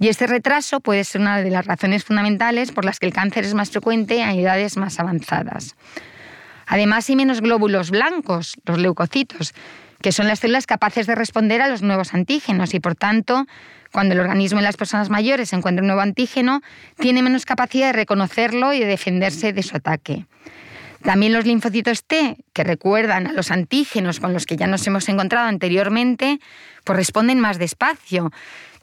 Y 0.00 0.08
este 0.08 0.26
retraso 0.26 0.80
puede 0.80 1.04
ser 1.04 1.20
una 1.20 1.42
de 1.42 1.50
las 1.50 1.66
razones 1.66 2.02
fundamentales 2.02 2.72
por 2.72 2.86
las 2.86 2.98
que 2.98 3.04
el 3.04 3.12
cáncer 3.12 3.44
es 3.44 3.52
más 3.52 3.70
frecuente 3.70 4.22
a 4.22 4.32
edades 4.32 4.78
más 4.78 4.98
avanzadas. 4.98 5.76
Además, 6.66 7.08
hay 7.08 7.16
menos 7.16 7.40
glóbulos 7.40 7.90
blancos, 7.90 8.56
los 8.64 8.78
leucocitos, 8.78 9.54
que 10.00 10.12
son 10.12 10.28
las 10.28 10.40
células 10.40 10.66
capaces 10.66 11.06
de 11.06 11.14
responder 11.14 11.62
a 11.62 11.68
los 11.68 11.82
nuevos 11.82 12.14
antígenos 12.14 12.74
y, 12.74 12.80
por 12.80 12.94
tanto, 12.94 13.46
cuando 13.92 14.14
el 14.14 14.20
organismo 14.20 14.58
en 14.58 14.64
las 14.64 14.76
personas 14.76 15.08
mayores 15.08 15.52
encuentra 15.52 15.82
un 15.82 15.86
nuevo 15.86 16.02
antígeno, 16.02 16.62
tiene 16.98 17.22
menos 17.22 17.46
capacidad 17.46 17.86
de 17.86 17.92
reconocerlo 17.92 18.72
y 18.72 18.80
de 18.80 18.86
defenderse 18.86 19.52
de 19.52 19.62
su 19.62 19.76
ataque. 19.76 20.26
También 21.04 21.34
los 21.34 21.44
linfocitos 21.44 22.02
T, 22.02 22.38
que 22.54 22.64
recuerdan 22.64 23.26
a 23.26 23.32
los 23.32 23.50
antígenos 23.50 24.20
con 24.20 24.32
los 24.32 24.46
que 24.46 24.56
ya 24.56 24.66
nos 24.66 24.86
hemos 24.86 25.06
encontrado 25.10 25.48
anteriormente, 25.48 26.40
pues 26.82 26.96
responden 26.96 27.40
más 27.40 27.58
despacio. 27.58 28.32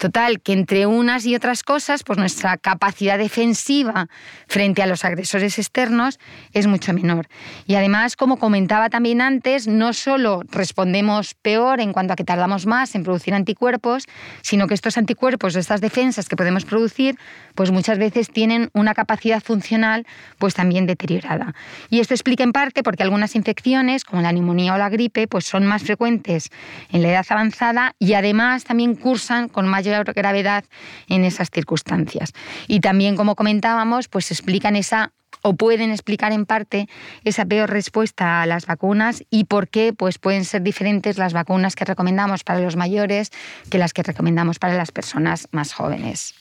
Total, 0.01 0.41
que 0.41 0.53
entre 0.53 0.87
unas 0.87 1.27
y 1.27 1.35
otras 1.35 1.61
cosas, 1.61 2.01
pues 2.03 2.17
nuestra 2.17 2.57
capacidad 2.57 3.19
defensiva 3.19 4.07
frente 4.47 4.81
a 4.81 4.87
los 4.87 5.05
agresores 5.05 5.59
externos 5.59 6.17
es 6.53 6.65
mucho 6.65 6.91
menor. 6.91 7.27
Y 7.67 7.75
además, 7.75 8.15
como 8.15 8.37
comentaba 8.37 8.89
también 8.89 9.21
antes, 9.21 9.67
no 9.67 9.93
solo 9.93 10.41
respondemos 10.49 11.35
peor 11.35 11.81
en 11.81 11.93
cuanto 11.93 12.13
a 12.13 12.15
que 12.15 12.23
tardamos 12.23 12.65
más 12.65 12.95
en 12.95 13.03
producir 13.03 13.35
anticuerpos, 13.35 14.07
sino 14.41 14.65
que 14.65 14.73
estos 14.73 14.97
anticuerpos, 14.97 15.55
estas 15.55 15.81
defensas 15.81 16.27
que 16.27 16.35
podemos 16.35 16.65
producir, 16.65 17.19
pues 17.53 17.69
muchas 17.69 17.99
veces 17.99 18.31
tienen 18.31 18.71
una 18.73 18.95
capacidad 18.95 19.43
funcional 19.43 20.07
pues 20.39 20.55
también 20.55 20.87
deteriorada. 20.87 21.53
Y 21.91 21.99
esto 21.99 22.15
explica 22.15 22.43
en 22.43 22.53
parte 22.53 22.81
porque 22.81 23.03
algunas 23.03 23.35
infecciones, 23.35 24.03
como 24.03 24.23
la 24.23 24.31
neumonía 24.31 24.73
o 24.73 24.79
la 24.79 24.89
gripe, 24.89 25.27
pues 25.27 25.45
son 25.45 25.67
más 25.67 25.83
frecuentes 25.83 26.49
en 26.91 27.03
la 27.03 27.09
edad 27.09 27.25
avanzada 27.29 27.93
y 27.99 28.13
además 28.13 28.63
también 28.63 28.95
cursan 28.95 29.47
con 29.47 29.67
mayor 29.67 29.90
gravedad 29.91 30.65
en 31.07 31.25
esas 31.25 31.49
circunstancias. 31.49 32.33
Y 32.67 32.79
también, 32.79 33.15
como 33.15 33.35
comentábamos, 33.35 34.07
pues 34.07 34.31
explican 34.31 34.75
esa 34.75 35.11
o 35.43 35.53
pueden 35.53 35.91
explicar 35.91 36.31
en 36.31 36.45
parte 36.45 36.87
esa 37.23 37.45
peor 37.45 37.69
respuesta 37.69 38.41
a 38.41 38.45
las 38.45 38.65
vacunas 38.65 39.23
y 39.29 39.45
por 39.45 39.67
qué 39.67 39.93
pues, 39.93 40.19
pueden 40.19 40.45
ser 40.45 40.61
diferentes 40.61 41.17
las 41.17 41.33
vacunas 41.33 41.75
que 41.75 41.85
recomendamos 41.85 42.43
para 42.43 42.59
los 42.59 42.75
mayores 42.75 43.31
que 43.69 43.77
las 43.77 43.93
que 43.93 44.03
recomendamos 44.03 44.59
para 44.59 44.75
las 44.75 44.91
personas 44.91 45.47
más 45.51 45.73
jóvenes. 45.73 46.35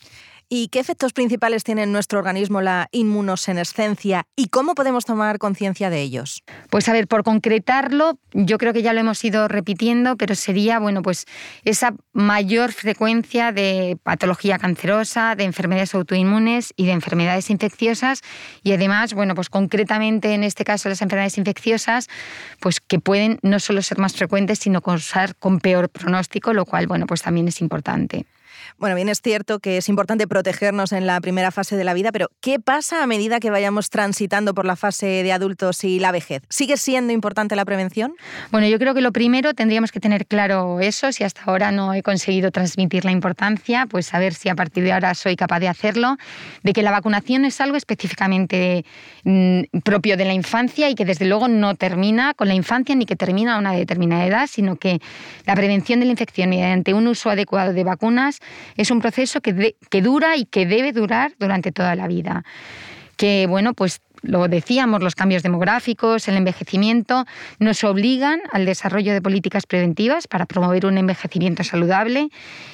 ¿Y 0.52 0.66
qué 0.66 0.80
efectos 0.80 1.12
principales 1.12 1.62
tiene 1.62 1.84
en 1.84 1.92
nuestro 1.92 2.18
organismo 2.18 2.60
la 2.60 2.88
inmunosenescencia 2.90 4.24
y 4.34 4.48
cómo 4.48 4.74
podemos 4.74 5.04
tomar 5.04 5.38
conciencia 5.38 5.90
de 5.90 6.00
ellos? 6.00 6.42
Pues 6.70 6.88
a 6.88 6.92
ver, 6.92 7.06
por 7.06 7.22
concretarlo, 7.22 8.18
yo 8.32 8.58
creo 8.58 8.72
que 8.72 8.82
ya 8.82 8.92
lo 8.92 8.98
hemos 8.98 9.22
ido 9.22 9.46
repitiendo, 9.46 10.16
pero 10.16 10.34
sería, 10.34 10.80
bueno, 10.80 11.02
pues 11.02 11.26
esa 11.64 11.94
mayor 12.12 12.72
frecuencia 12.72 13.52
de 13.52 13.96
patología 14.02 14.58
cancerosa, 14.58 15.36
de 15.36 15.44
enfermedades 15.44 15.94
autoinmunes 15.94 16.74
y 16.74 16.86
de 16.86 16.92
enfermedades 16.94 17.48
infecciosas 17.48 18.22
y 18.64 18.72
además, 18.72 19.14
bueno, 19.14 19.36
pues 19.36 19.50
concretamente 19.50 20.34
en 20.34 20.42
este 20.42 20.64
caso 20.64 20.88
las 20.88 21.00
enfermedades 21.00 21.38
infecciosas, 21.38 22.08
pues 22.58 22.80
que 22.80 22.98
pueden 22.98 23.38
no 23.42 23.60
solo 23.60 23.82
ser 23.82 23.98
más 23.98 24.16
frecuentes, 24.16 24.58
sino 24.58 24.80
causar 24.80 25.36
con 25.36 25.60
peor 25.60 25.88
pronóstico, 25.90 26.52
lo 26.52 26.64
cual, 26.64 26.88
bueno, 26.88 27.06
pues 27.06 27.22
también 27.22 27.46
es 27.46 27.60
importante. 27.60 28.26
Bueno, 28.78 28.96
bien 28.96 29.08
es 29.08 29.20
cierto 29.22 29.58
que 29.58 29.76
es 29.76 29.88
importante 29.88 30.26
protegernos 30.26 30.92
en 30.92 31.06
la 31.06 31.20
primera 31.20 31.50
fase 31.50 31.76
de 31.76 31.84
la 31.84 31.94
vida, 31.94 32.12
pero 32.12 32.30
¿qué 32.40 32.58
pasa 32.58 33.02
a 33.02 33.06
medida 33.06 33.40
que 33.40 33.50
vayamos 33.50 33.90
transitando 33.90 34.54
por 34.54 34.64
la 34.64 34.76
fase 34.76 35.06
de 35.06 35.32
adultos 35.32 35.84
y 35.84 35.98
la 35.98 36.12
vejez? 36.12 36.42
¿Sigue 36.48 36.76
siendo 36.76 37.12
importante 37.12 37.56
la 37.56 37.64
prevención? 37.64 38.14
Bueno, 38.50 38.66
yo 38.68 38.78
creo 38.78 38.94
que 38.94 39.00
lo 39.00 39.12
primero 39.12 39.54
tendríamos 39.54 39.92
que 39.92 40.00
tener 40.00 40.26
claro 40.26 40.80
eso, 40.80 41.12
si 41.12 41.24
hasta 41.24 41.42
ahora 41.44 41.72
no 41.72 41.94
he 41.94 42.02
conseguido 42.02 42.50
transmitir 42.50 43.04
la 43.04 43.12
importancia, 43.12 43.86
pues 43.86 44.12
a 44.14 44.18
ver 44.18 44.34
si 44.34 44.48
a 44.48 44.54
partir 44.54 44.84
de 44.84 44.92
ahora 44.92 45.14
soy 45.14 45.36
capaz 45.36 45.60
de 45.60 45.68
hacerlo, 45.68 46.16
de 46.62 46.72
que 46.72 46.82
la 46.82 46.90
vacunación 46.90 47.44
es 47.44 47.60
algo 47.60 47.76
específicamente 47.76 48.84
mm, 49.24 49.62
propio 49.84 50.16
de 50.16 50.24
la 50.24 50.32
infancia 50.32 50.88
y 50.88 50.94
que 50.94 51.04
desde 51.04 51.26
luego 51.26 51.48
no 51.48 51.74
termina 51.74 52.34
con 52.34 52.48
la 52.48 52.54
infancia 52.54 52.94
ni 52.94 53.06
que 53.06 53.16
termina 53.16 53.56
a 53.56 53.58
una 53.58 53.72
determinada 53.72 54.26
edad, 54.26 54.46
sino 54.46 54.76
que 54.76 55.00
la 55.46 55.54
prevención 55.54 56.00
de 56.00 56.06
la 56.06 56.12
infección 56.12 56.50
mediante 56.50 56.94
un 56.94 57.06
uso 57.06 57.30
adecuado 57.30 57.72
de 57.72 57.84
vacunas 57.84 58.40
es 58.76 58.90
un 58.90 59.00
proceso 59.00 59.40
que, 59.40 59.76
que 59.88 60.02
dura 60.02 60.36
y 60.36 60.44
que 60.44 60.66
debe 60.66 60.92
durar 60.92 61.32
durante 61.38 61.72
toda 61.72 61.94
la 61.94 62.06
vida. 62.06 62.44
Que, 63.16 63.46
bueno, 63.46 63.74
pues 63.74 64.00
lo 64.22 64.48
decíamos, 64.48 65.02
los 65.02 65.14
cambios 65.14 65.42
demográficos, 65.42 66.28
el 66.28 66.36
envejecimiento, 66.36 67.24
nos 67.58 67.84
obligan 67.84 68.40
al 68.52 68.66
desarrollo 68.66 69.12
de 69.12 69.22
políticas 69.22 69.66
preventivas 69.66 70.26
para 70.28 70.46
promover 70.46 70.86
un 70.86 70.98
envejecimiento 70.98 71.64
saludable 71.64 72.28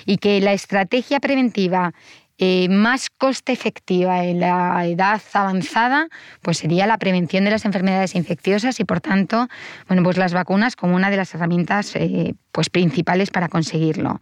y 0.04 0.18
que 0.18 0.40
la 0.40 0.52
estrategia 0.52 1.20
preventiva 1.20 1.94
eh, 2.38 2.68
más 2.68 3.08
coste 3.08 3.52
efectiva 3.52 4.24
en 4.24 4.40
la 4.40 4.86
edad 4.86 5.22
avanzada, 5.32 6.08
pues 6.42 6.58
sería 6.58 6.86
la 6.86 6.98
prevención 6.98 7.44
de 7.44 7.50
las 7.50 7.64
enfermedades 7.64 8.14
infecciosas 8.14 8.78
y, 8.78 8.84
por 8.84 9.00
tanto, 9.00 9.48
bueno, 9.88 10.02
pues 10.02 10.18
las 10.18 10.34
vacunas 10.34 10.76
como 10.76 10.94
una 10.94 11.10
de 11.10 11.16
las 11.16 11.34
herramientas 11.34 11.96
eh, 11.96 12.34
pues 12.52 12.68
principales 12.68 13.30
para 13.30 13.48
conseguirlo. 13.48 14.20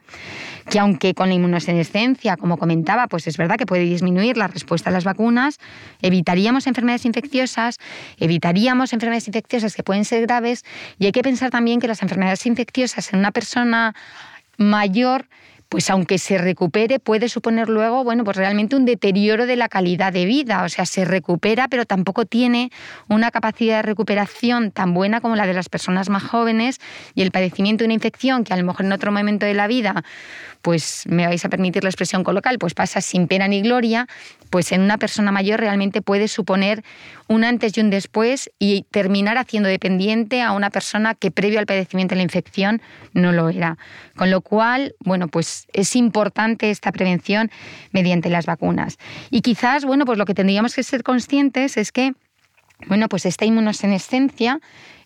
Que 0.71 0.79
aunque 0.79 1.15
con 1.15 1.29
la 1.29 1.35
inmunosenescencia, 1.35 2.37
como 2.37 2.57
comentaba, 2.57 3.09
pues 3.09 3.27
es 3.27 3.37
verdad 3.37 3.57
que 3.57 3.67
puede 3.67 3.83
disminuir 3.83 4.37
la 4.37 4.49
respuesta 4.49 4.91
a 4.91 4.93
las 4.93 5.05
vacunas, 5.05 5.59
evitaríamos 6.01 6.67
enfermedades 6.67 7.05
infecciosas, 7.05 7.79
evitaríamos 8.19 8.93
enfermedades 8.93 9.27
infecciosas 9.27 9.75
que 9.75 9.83
pueden 9.83 10.05
ser 10.05 10.23
graves 10.23 10.65
y 10.99 11.07
hay 11.07 11.13
que 11.13 11.23
pensar 11.23 11.51
también 11.51 11.81
que 11.81 11.89
las 11.89 12.03
enfermedades 12.03 12.47
infecciosas 12.47 13.13
en 13.13 13.19
una 13.19 13.33
persona 13.33 13.95
mayor 14.57 15.27
pues 15.75 15.91
aunque 15.91 16.19
se 16.19 16.39
recupere, 16.39 17.01
puede 17.01 17.29
suponer 17.29 17.69
luego, 17.69 18.05
bueno, 18.05 18.23
pues 18.23 18.37
realmente 18.37 18.77
un 18.77 18.85
deterioro 18.85 19.45
de 19.45 19.57
la 19.57 19.69
calidad 19.69 20.13
de 20.13 20.25
vida. 20.25 20.63
O 20.63 20.69
sea, 20.69 20.87
se 20.87 21.05
recupera, 21.05 21.67
pero 21.67 21.85
tampoco 21.85 22.27
tiene 22.27 22.71
una 23.09 23.33
capacidad 23.33 23.79
de 23.79 23.83
recuperación 23.83 24.71
tan 24.71 24.95
buena 24.95 25.21
como 25.21 25.35
la 25.35 25.49
de 25.49 25.53
las 25.53 25.69
personas 25.69 26.11
más 26.11 26.23
jóvenes 26.23 26.81
y 27.17 27.23
el 27.23 27.33
padecimiento 27.33 27.83
de 27.83 27.87
una 27.87 27.95
infección 27.95 28.45
que 28.45 28.53
a 28.53 28.57
lo 28.57 28.63
mejor 28.63 28.87
en 28.87 28.93
otro 28.93 29.11
momento 29.11 29.47
de 29.47 29.55
la 29.55 29.67
vida 29.67 30.05
pues 30.65 31.03
me 31.07 31.27
vais 31.27 31.45
a 31.45 31.51
permitir 31.51 31.85
la 31.85 31.91
expresión 31.91 32.25
colocal, 32.25 32.59
pues 32.59 32.73
pasa 32.73 33.03
sin 33.03 33.29
pena 33.29 33.47
ni 33.49 33.61
gloria, 33.61 34.09
pues 34.49 34.73
en 34.73 34.81
una 34.81 34.97
persona 34.97 35.31
mayor 35.31 35.61
realmente 35.61 36.01
puede 36.01 36.27
suponer 36.27 36.83
un 37.29 37.45
antes 37.45 37.77
y 37.77 37.83
un 37.83 37.91
después 37.91 38.51
y 38.59 38.87
terminar 38.91 39.37
haciendo 39.37 39.69
dependiente 39.69 40.41
a 40.41 40.53
una 40.53 40.71
persona 40.71 41.15
que 41.15 41.31
previo 41.31 41.59
al 41.59 41.67
padecimiento 41.67 42.15
de 42.15 42.17
la 42.17 42.23
infección 42.23 42.81
no 43.13 43.33
lo 43.33 43.51
era. 43.51 43.77
Con 44.17 44.31
lo 44.31 44.41
cual, 44.41 44.95
bueno, 45.01 45.29
pues 45.29 45.64
es 45.73 45.97
importante 45.97 46.71
esta 46.71 46.93
prevención 46.93 47.51
mediante 47.93 48.31
las 48.31 48.47
vacunas. 48.47 48.99
Y 49.31 49.41
quizás, 49.41 49.85
bueno, 49.85 50.05
pues 50.05 50.19
lo 50.19 50.25
que 50.25 50.35
tendríamos 50.35 50.75
que 50.75 50.83
ser 50.83 51.03
conscientes 51.03 51.77
es 51.77 51.93
que 51.93 52.15
bueno, 52.89 53.09
pues 53.09 53.27
esta 53.27 53.45
inmunosenescencia 53.45 54.61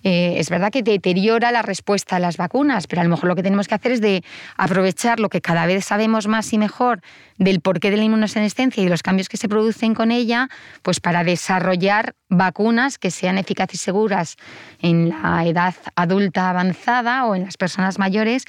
eh, 0.05 0.35
es 0.39 0.51
verdad 0.51 0.71
que 0.71 0.83
deteriora 0.83 1.51
la 1.51 1.63
respuesta 1.63 2.17
a 2.17 2.19
las 2.21 2.37
vacunas, 2.37 2.87
pero 2.87 3.01
a 3.01 3.05
lo 3.05 3.11
mejor 3.11 3.29
lo 3.29 3.37
que 3.37 3.43
tenemos 3.43 3.69
que 3.69 3.75
hacer 3.75 3.93
es 3.93 4.01
de 4.01 4.23
aprovechar 4.57 5.21
lo 5.21 5.29
que 5.29 5.41
cada 5.41 5.67
vez 5.67 5.85
sabemos 5.85 6.27
más 6.29 6.53
y 6.53 6.59
mejor 6.59 7.01
del 7.37 7.61
porqué 7.61 7.91
de 7.91 7.97
la 7.97 8.05
inmunosenescencia 8.05 8.81
y 8.81 8.85
de 8.85 8.91
los 8.91 9.03
cambios 9.03 9.29
que 9.29 9.37
se 9.37 9.49
producen 9.49 9.95
con 9.95 10.11
ella, 10.11 10.49
pues 10.83 11.01
para 11.01 11.25
desarrollar 11.25 12.15
vacunas 12.29 12.99
que 12.99 13.11
sean 13.11 13.39
eficaces 13.39 13.75
y 13.75 13.79
seguras 13.79 14.37
en 14.81 15.11
la 15.11 15.45
edad 15.47 15.75
adulta 15.95 16.51
avanzada 16.51 17.27
o 17.27 17.35
en 17.35 17.45
las 17.45 17.57
personas 17.57 17.99
mayores 17.99 18.45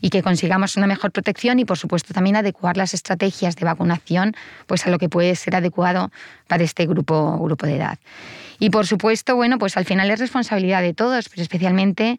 y 0.00 0.10
que 0.10 0.22
consigamos 0.22 0.76
una 0.76 0.86
mejor 0.86 1.12
protección 1.12 1.58
y 1.58 1.64
por 1.64 1.78
supuesto 1.78 2.14
también 2.14 2.36
adecuar 2.36 2.76
las 2.76 2.94
estrategias 2.94 3.56
de 3.56 3.64
vacunación 3.64 4.34
pues 4.66 4.86
a 4.86 4.90
lo 4.90 4.98
que 4.98 5.08
puede 5.08 5.34
ser 5.36 5.56
adecuado 5.56 6.10
para 6.46 6.64
este 6.64 6.86
grupo, 6.86 7.38
grupo 7.38 7.66
de 7.66 7.76
edad. 7.76 7.98
Y 8.58 8.70
por 8.70 8.86
supuesto, 8.86 9.36
bueno, 9.36 9.58
pues 9.58 9.76
al 9.76 9.84
final 9.84 10.10
es 10.10 10.20
responsabilidad 10.20 10.82
de 10.82 10.94
todos, 10.94 11.28
pero 11.28 11.42
especialmente 11.42 12.18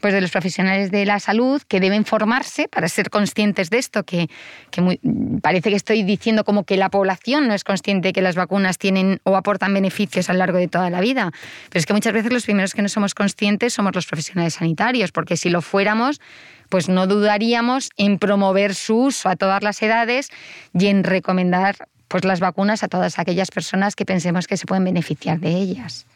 pues 0.00 0.14
de 0.14 0.20
los 0.20 0.30
profesionales 0.30 0.90
de 0.90 1.06
la 1.06 1.20
salud 1.20 1.62
que 1.66 1.80
deben 1.80 2.04
formarse 2.04 2.68
para 2.68 2.88
ser 2.88 3.10
conscientes 3.10 3.70
de 3.70 3.78
esto, 3.78 4.04
que, 4.04 4.28
que 4.70 5.00
parece 5.42 5.70
que 5.70 5.76
estoy 5.76 6.02
diciendo 6.02 6.44
como 6.44 6.64
que 6.64 6.76
la 6.76 6.90
población 6.90 7.48
no 7.48 7.54
es 7.54 7.64
consciente 7.64 8.12
que 8.12 8.22
las 8.22 8.36
vacunas 8.36 8.78
tienen 8.78 9.20
o 9.24 9.36
aportan 9.36 9.72
beneficios 9.74 10.30
a 10.30 10.32
lo 10.32 10.40
largo 10.40 10.58
de 10.58 10.68
toda 10.68 10.90
la 10.90 11.00
vida. 11.00 11.32
Pero 11.70 11.80
es 11.80 11.86
que 11.86 11.92
muchas 11.92 12.12
veces 12.12 12.32
los 12.32 12.44
primeros 12.44 12.74
que 12.74 12.82
no 12.82 12.88
somos 12.88 13.14
conscientes 13.14 13.74
somos 13.74 13.94
los 13.94 14.06
profesionales 14.06 14.54
sanitarios, 14.54 15.12
porque 15.12 15.36
si 15.36 15.50
lo 15.50 15.62
fuéramos, 15.62 16.20
pues 16.68 16.88
no 16.88 17.06
dudaríamos 17.06 17.90
en 17.96 18.18
promover 18.18 18.74
su 18.74 18.96
uso 18.96 19.28
a 19.28 19.36
todas 19.36 19.62
las 19.62 19.82
edades 19.82 20.30
y 20.72 20.86
en 20.86 21.04
recomendar 21.04 21.76
pues 22.14 22.24
las 22.24 22.38
vacunas 22.38 22.84
a 22.84 22.88
todas 22.88 23.18
aquellas 23.18 23.50
personas 23.50 23.96
que 23.96 24.04
pensemos 24.04 24.46
que 24.46 24.56
se 24.56 24.66
pueden 24.66 24.84
beneficiar 24.84 25.40
de 25.40 25.48
ellas. 25.48 26.06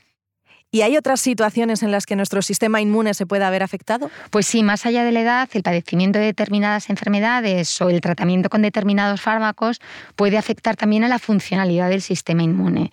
¿Y 0.71 0.83
hay 0.83 0.97
otras 0.97 1.21
situaciones 1.21 1.83
en 1.83 1.91
las 1.91 2.07
que 2.07 2.15
nuestro 2.15 2.41
sistema 2.41 2.81
inmune 2.81 3.15
se 3.15 3.27
pueda 3.27 3.49
haber 3.49 3.65
afectado? 3.65 4.09
Pues 4.31 4.47
sí, 4.47 4.63
más 4.63 4.87
allá 4.87 5.03
de 5.03 5.11
la 5.11 5.23
edad, 5.23 5.49
el 5.55 5.65
padecimiento 5.65 6.21
de 6.21 6.27
determinadas 6.27 6.89
enfermedades 6.89 7.81
o 7.81 7.91
el 7.91 8.01
tratamiento 8.01 8.49
con 8.49 8.63
determinados 8.63 9.21
fármacos 9.21 9.81
puede 10.15 10.39
afectar 10.39 10.77
también 10.77 11.03
a 11.03 11.09
la 11.09 11.19
funcionalidad 11.19 11.89
del 11.89 12.01
sistema 12.01 12.45
inmune. 12.45 12.93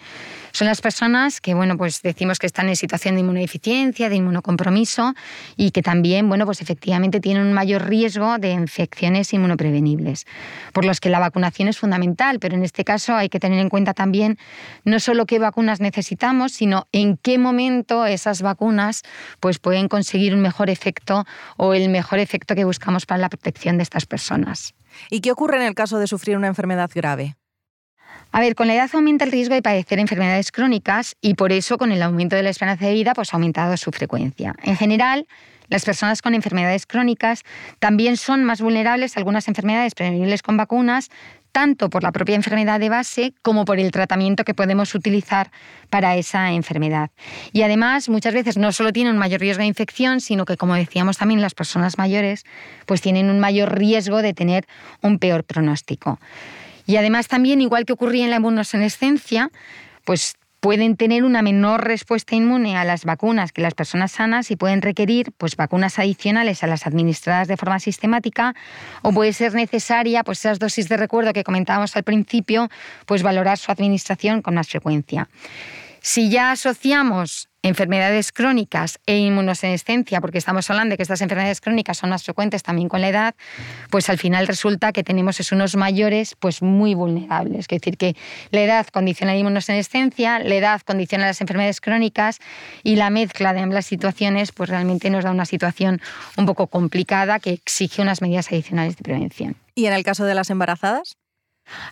Son 0.55 0.67
las 0.67 0.79
personas 0.79 1.41
que, 1.41 1.53
bueno, 1.53 1.75
pues 1.75 2.01
decimos 2.01 2.39
que 2.39 2.47
están 2.47 2.69
en 2.69 2.77
situación 2.77 3.15
de 3.15 3.19
inmunodeficiencia, 3.19 4.07
de 4.07 4.15
inmunocompromiso 4.15 5.13
y 5.57 5.71
que 5.71 5.81
también, 5.81 6.29
bueno, 6.29 6.45
pues 6.45 6.61
efectivamente 6.61 7.19
tienen 7.19 7.45
un 7.45 7.51
mayor 7.51 7.89
riesgo 7.89 8.37
de 8.37 8.51
infecciones 8.51 9.33
inmunoprevenibles, 9.33 10.25
por 10.71 10.85
los 10.85 11.01
que 11.01 11.09
la 11.09 11.19
vacunación 11.19 11.67
es 11.67 11.77
fundamental, 11.77 12.39
pero 12.39 12.55
en 12.55 12.63
este 12.63 12.85
caso 12.85 13.15
hay 13.15 13.27
que 13.27 13.41
tener 13.41 13.59
en 13.59 13.67
cuenta 13.67 13.93
también 13.93 14.37
no 14.85 15.01
solo 15.01 15.25
qué 15.25 15.39
vacunas 15.39 15.81
necesitamos, 15.81 16.53
sino 16.53 16.87
en 16.93 17.17
qué 17.17 17.37
momento 17.37 18.05
esas 18.05 18.41
vacunas 18.41 19.01
pues 19.41 19.59
pueden 19.59 19.89
conseguir 19.89 20.33
un 20.33 20.39
mejor 20.39 20.69
efecto 20.69 21.25
o 21.57 21.73
el 21.73 21.89
mejor 21.89 22.19
efecto 22.19 22.55
que 22.55 22.63
buscamos 22.63 23.05
para 23.05 23.17
la 23.17 23.27
protección 23.27 23.75
de 23.75 23.83
estas 23.83 24.05
personas. 24.05 24.73
¿Y 25.09 25.19
qué 25.19 25.33
ocurre 25.33 25.57
en 25.57 25.63
el 25.63 25.75
caso 25.75 25.99
de 25.99 26.07
sufrir 26.07 26.37
una 26.37 26.47
enfermedad 26.47 26.89
grave? 26.95 27.35
A 28.31 28.41
ver, 28.41 28.55
con 28.55 28.67
la 28.67 28.75
edad 28.75 28.89
aumenta 28.93 29.23
el 29.23 29.31
riesgo 29.31 29.55
de 29.55 29.61
padecer 29.61 29.97
enfermedades 29.99 30.51
crónicas 30.51 31.15
y 31.21 31.35
por 31.35 31.51
eso 31.51 31.77
con 31.77 31.91
el 31.91 32.01
aumento 32.01 32.35
de 32.35 32.43
la 32.43 32.49
esperanza 32.49 32.85
de 32.85 32.93
vida 32.93 33.13
pues 33.13 33.33
ha 33.33 33.37
aumentado 33.37 33.77
su 33.77 33.91
frecuencia. 33.91 34.55
En 34.63 34.75
general, 34.75 35.25
las 35.69 35.85
personas 35.85 36.21
con 36.21 36.35
enfermedades 36.35 36.85
crónicas 36.85 37.43
también 37.79 38.17
son 38.17 38.43
más 38.43 38.61
vulnerables 38.61 39.15
a 39.15 39.19
algunas 39.19 39.47
enfermedades 39.47 39.95
prevenibles 39.95 40.41
con 40.41 40.57
vacunas, 40.57 41.09
tanto 41.51 41.89
por 41.89 42.03
la 42.03 42.11
propia 42.11 42.35
enfermedad 42.35 42.81
de 42.81 42.89
base 42.89 43.33
como 43.41 43.63
por 43.63 43.79
el 43.79 43.91
tratamiento 43.91 44.43
que 44.43 44.53
podemos 44.53 44.93
utilizar 44.93 45.51
para 45.89 46.17
esa 46.17 46.51
enfermedad. 46.51 47.11
Y 47.53 47.61
además, 47.61 48.09
muchas 48.09 48.33
veces 48.33 48.57
no 48.57 48.73
solo 48.73 48.91
tienen 48.91 49.13
un 49.13 49.19
mayor 49.19 49.39
riesgo 49.39 49.61
de 49.61 49.67
infección, 49.67 50.19
sino 50.19 50.43
que, 50.43 50.57
como 50.57 50.75
decíamos 50.75 51.17
también, 51.17 51.41
las 51.41 51.53
personas 51.53 51.97
mayores 51.97 52.43
pues 52.85 52.99
tienen 52.99 53.29
un 53.29 53.39
mayor 53.39 53.73
riesgo 53.73 54.21
de 54.21 54.33
tener 54.33 54.67
un 55.01 55.17
peor 55.17 55.45
pronóstico. 55.45 56.19
Y 56.85 56.97
además 56.97 57.27
también, 57.27 57.61
igual 57.61 57.85
que 57.85 57.93
ocurría 57.93 58.25
en 58.25 58.29
la 58.31 58.37
inmunosenescencia, 58.37 59.51
pues 60.03 60.35
pueden 60.65 60.97
tener 60.97 61.23
una 61.23 61.43
menor 61.43 61.83
respuesta 61.83 62.35
inmune 62.35 62.75
a 62.75 62.83
las 62.83 63.05
vacunas 63.05 63.51
que 63.51 63.61
las 63.61 63.75
personas 63.75 64.13
sanas 64.13 64.49
y 64.49 64.55
pueden 64.55 64.81
requerir 64.81 65.31
pues, 65.37 65.55
vacunas 65.55 65.99
adicionales 65.99 66.63
a 66.63 66.67
las 66.67 66.87
administradas 66.87 67.47
de 67.47 67.55
forma 67.55 67.79
sistemática 67.79 68.55
o 69.03 69.11
puede 69.11 69.31
ser 69.33 69.53
necesaria 69.53 70.23
pues, 70.23 70.39
esas 70.39 70.57
dosis 70.57 70.89
de 70.89 70.97
recuerdo 70.97 71.33
que 71.33 71.43
comentábamos 71.43 71.95
al 71.95 72.03
principio, 72.03 72.69
pues 73.05 73.21
valorar 73.21 73.59
su 73.59 73.71
administración 73.71 74.41
con 74.41 74.55
más 74.55 74.67
frecuencia. 74.67 75.29
Si 76.01 76.29
ya 76.29 76.49
asociamos 76.49 77.49
enfermedades 77.65 78.31
crónicas 78.31 78.99
e 79.07 79.17
inmunosenescencia, 79.17 80.21
porque 80.21 80.37
estamos 80.37 80.69
hablando 80.69 80.93
de 80.93 80.97
que 80.97 81.03
estas 81.03 81.21
enfermedades 81.21 81.61
crónicas 81.61 81.97
son 81.97 82.11
más 82.11 82.23
frecuentes 82.23 82.61
también 82.61 82.89
con 82.89 83.01
la 83.01 83.09
edad, 83.09 83.35
pues 83.89 84.07
al 84.09 84.19
final 84.19 84.45
resulta 84.45 84.91
que 84.93 85.03
tenemos 85.03 85.39
unos 85.51 85.75
mayores 85.75 86.35
pues 86.39 86.61
muy 86.61 86.93
vulnerables. 86.93 87.61
Es 87.61 87.67
decir, 87.67 87.97
que 87.97 88.15
la 88.51 88.61
edad 88.61 88.87
condiciona 88.87 89.33
la 89.33 89.39
inmunosenescencia, 89.39 90.39
la 90.39 90.55
edad 90.55 90.81
condiciona 90.81 91.25
las 91.25 91.41
enfermedades 91.41 91.81
crónicas 91.81 92.39
y 92.83 92.97
la 92.97 93.09
mezcla 93.09 93.53
de 93.53 93.61
ambas 93.61 93.87
situaciones 93.87 94.51
pues 94.51 94.69
realmente 94.69 95.09
nos 95.09 95.23
da 95.23 95.31
una 95.31 95.45
situación 95.45 96.01
un 96.37 96.45
poco 96.45 96.67
complicada 96.67 97.39
que 97.39 97.51
exige 97.51 98.03
unas 98.03 98.21
medidas 98.21 98.47
adicionales 98.51 98.95
de 98.95 99.03
prevención. 99.03 99.55
¿Y 99.73 99.87
en 99.87 99.93
el 99.93 100.03
caso 100.03 100.25
de 100.25 100.35
las 100.35 100.51
embarazadas? 100.51 101.17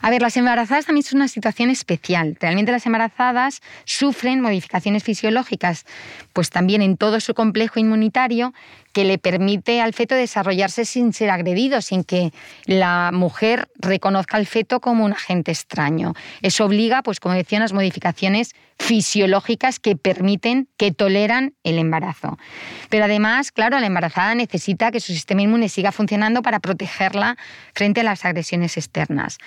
A 0.01 0.09
ver, 0.09 0.21
las 0.21 0.37
embarazadas 0.37 0.85
también 0.85 1.03
son 1.03 1.17
una 1.17 1.27
situación 1.27 1.69
especial. 1.69 2.37
Realmente 2.39 2.71
las 2.71 2.85
embarazadas 2.85 3.61
sufren 3.85 4.41
modificaciones 4.41 5.03
fisiológicas, 5.03 5.85
pues 6.33 6.49
también 6.49 6.81
en 6.81 6.97
todo 6.97 7.19
su 7.19 7.33
complejo 7.33 7.79
inmunitario 7.79 8.53
que 8.93 9.03
le 9.03 9.17
permite 9.17 9.81
al 9.81 9.93
feto 9.93 10.15
desarrollarse 10.15 10.85
sin 10.85 11.13
ser 11.13 11.29
agredido, 11.31 11.81
sin 11.81 12.03
que 12.03 12.31
la 12.65 13.11
mujer 13.11 13.69
reconozca 13.75 14.37
al 14.37 14.45
feto 14.45 14.79
como 14.79 15.03
un 15.03 15.13
agente 15.13 15.51
extraño. 15.51 16.13
Eso 16.41 16.65
obliga, 16.65 17.01
pues 17.01 17.19
como 17.19 17.35
decía, 17.35 17.57
unas 17.57 17.73
modificaciones 17.73 18.55
fisiológicas 18.79 19.79
que 19.79 19.95
permiten, 19.95 20.67
que 20.77 20.91
toleran 20.91 21.53
el 21.63 21.77
embarazo. 21.77 22.37
Pero 22.89 23.05
además, 23.05 23.51
claro, 23.51 23.79
la 23.79 23.87
embarazada 23.87 24.35
necesita 24.35 24.91
que 24.91 24.99
su 24.99 25.13
sistema 25.13 25.41
inmune 25.41 25.69
siga 25.69 25.91
funcionando 25.91 26.41
para 26.41 26.59
protegerla 26.59 27.37
frente 27.73 28.01
a 28.01 28.03
las 28.03 28.25
agresiones 28.25 28.77
externas. 28.77 29.37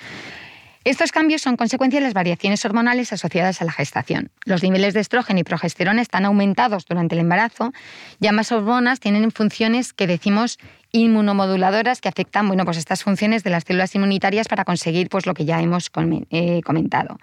Estos 0.86 1.10
cambios 1.10 1.42
son 1.42 1.56
consecuencia 1.56 1.98
de 1.98 2.04
las 2.04 2.14
variaciones 2.14 2.64
hormonales 2.64 3.12
asociadas 3.12 3.60
a 3.60 3.64
la 3.64 3.72
gestación. 3.72 4.30
Los 4.44 4.62
niveles 4.62 4.94
de 4.94 5.00
estrógeno 5.00 5.40
y 5.40 5.42
progesterona 5.42 6.00
están 6.00 6.24
aumentados 6.24 6.86
durante 6.86 7.16
el 7.16 7.22
embarazo 7.22 7.72
y 8.20 8.28
ambas 8.28 8.52
hormonas 8.52 9.00
tienen 9.00 9.32
funciones 9.32 9.92
que 9.92 10.06
decimos 10.06 10.58
inmunomoduladoras 10.92 12.00
que 12.00 12.08
afectan 12.08 12.46
bueno, 12.46 12.64
pues 12.64 12.76
estas 12.76 13.02
funciones 13.02 13.42
de 13.42 13.50
las 13.50 13.64
células 13.64 13.96
inmunitarias 13.96 14.46
para 14.46 14.64
conseguir 14.64 15.08
pues, 15.08 15.26
lo 15.26 15.34
que 15.34 15.44
ya 15.44 15.60
hemos 15.60 15.90
eh, 16.30 16.60
comentado. 16.62 17.18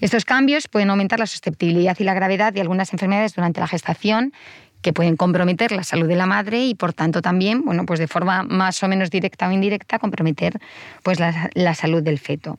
Estos 0.00 0.24
cambios 0.24 0.66
pueden 0.66 0.88
aumentar 0.88 1.18
la 1.18 1.26
susceptibilidad 1.26 1.94
y 1.98 2.04
la 2.04 2.14
gravedad 2.14 2.54
de 2.54 2.62
algunas 2.62 2.94
enfermedades 2.94 3.34
durante 3.34 3.60
la 3.60 3.66
gestación 3.66 4.32
que 4.82 4.92
pueden 4.92 5.16
comprometer 5.16 5.72
la 5.72 5.84
salud 5.84 6.08
de 6.08 6.16
la 6.16 6.26
madre 6.26 6.64
y 6.64 6.74
por 6.74 6.92
tanto 6.92 7.22
también, 7.22 7.64
bueno, 7.64 7.86
pues 7.86 8.00
de 8.00 8.08
forma 8.08 8.42
más 8.42 8.82
o 8.82 8.88
menos 8.88 9.10
directa 9.10 9.48
o 9.48 9.52
indirecta, 9.52 9.98
comprometer 9.98 10.58
pues 11.02 11.18
la, 11.20 11.50
la 11.54 11.74
salud 11.74 12.02
del 12.02 12.18
feto. 12.18 12.58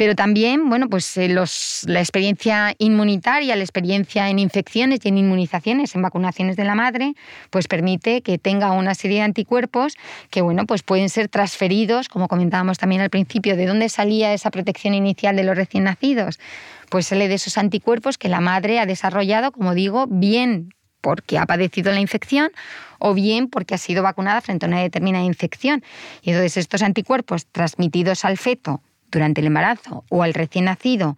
Pero 0.00 0.14
también, 0.14 0.70
bueno, 0.70 0.88
pues 0.88 1.14
eh, 1.18 1.28
los, 1.28 1.84
la 1.86 2.00
experiencia 2.00 2.74
inmunitaria, 2.78 3.54
la 3.54 3.62
experiencia 3.62 4.30
en 4.30 4.38
infecciones 4.38 5.00
y 5.04 5.08
en 5.08 5.18
inmunizaciones, 5.18 5.94
en 5.94 6.00
vacunaciones 6.00 6.56
de 6.56 6.64
la 6.64 6.74
madre, 6.74 7.12
pues 7.50 7.68
permite 7.68 8.22
que 8.22 8.38
tenga 8.38 8.72
una 8.72 8.94
serie 8.94 9.18
de 9.18 9.24
anticuerpos 9.24 9.98
que, 10.30 10.40
bueno, 10.40 10.64
pues 10.64 10.82
pueden 10.82 11.10
ser 11.10 11.28
transferidos, 11.28 12.08
como 12.08 12.28
comentábamos 12.28 12.78
también 12.78 13.02
al 13.02 13.10
principio, 13.10 13.56
¿de 13.56 13.66
dónde 13.66 13.90
salía 13.90 14.32
esa 14.32 14.50
protección 14.50 14.94
inicial 14.94 15.36
de 15.36 15.44
los 15.44 15.54
recién 15.54 15.84
nacidos? 15.84 16.40
Pues 16.88 17.08
sale 17.08 17.28
de 17.28 17.34
esos 17.34 17.58
anticuerpos 17.58 18.16
que 18.16 18.30
la 18.30 18.40
madre 18.40 18.80
ha 18.80 18.86
desarrollado, 18.86 19.52
como 19.52 19.74
digo, 19.74 20.06
bien 20.08 20.72
porque 21.00 21.38
ha 21.38 21.46
padecido 21.46 21.92
la 21.92 22.00
infección 22.00 22.50
o 22.98 23.14
bien 23.14 23.48
porque 23.48 23.74
ha 23.74 23.78
sido 23.78 24.02
vacunada 24.02 24.40
frente 24.40 24.66
a 24.66 24.68
una 24.68 24.80
determinada 24.80 25.24
infección. 25.24 25.82
Y 26.22 26.30
entonces 26.30 26.56
estos 26.56 26.82
anticuerpos 26.82 27.46
transmitidos 27.46 28.24
al 28.24 28.36
feto 28.36 28.80
durante 29.10 29.40
el 29.40 29.48
embarazo 29.48 30.04
o 30.08 30.22
al 30.22 30.34
recién 30.34 30.66
nacido 30.66 31.16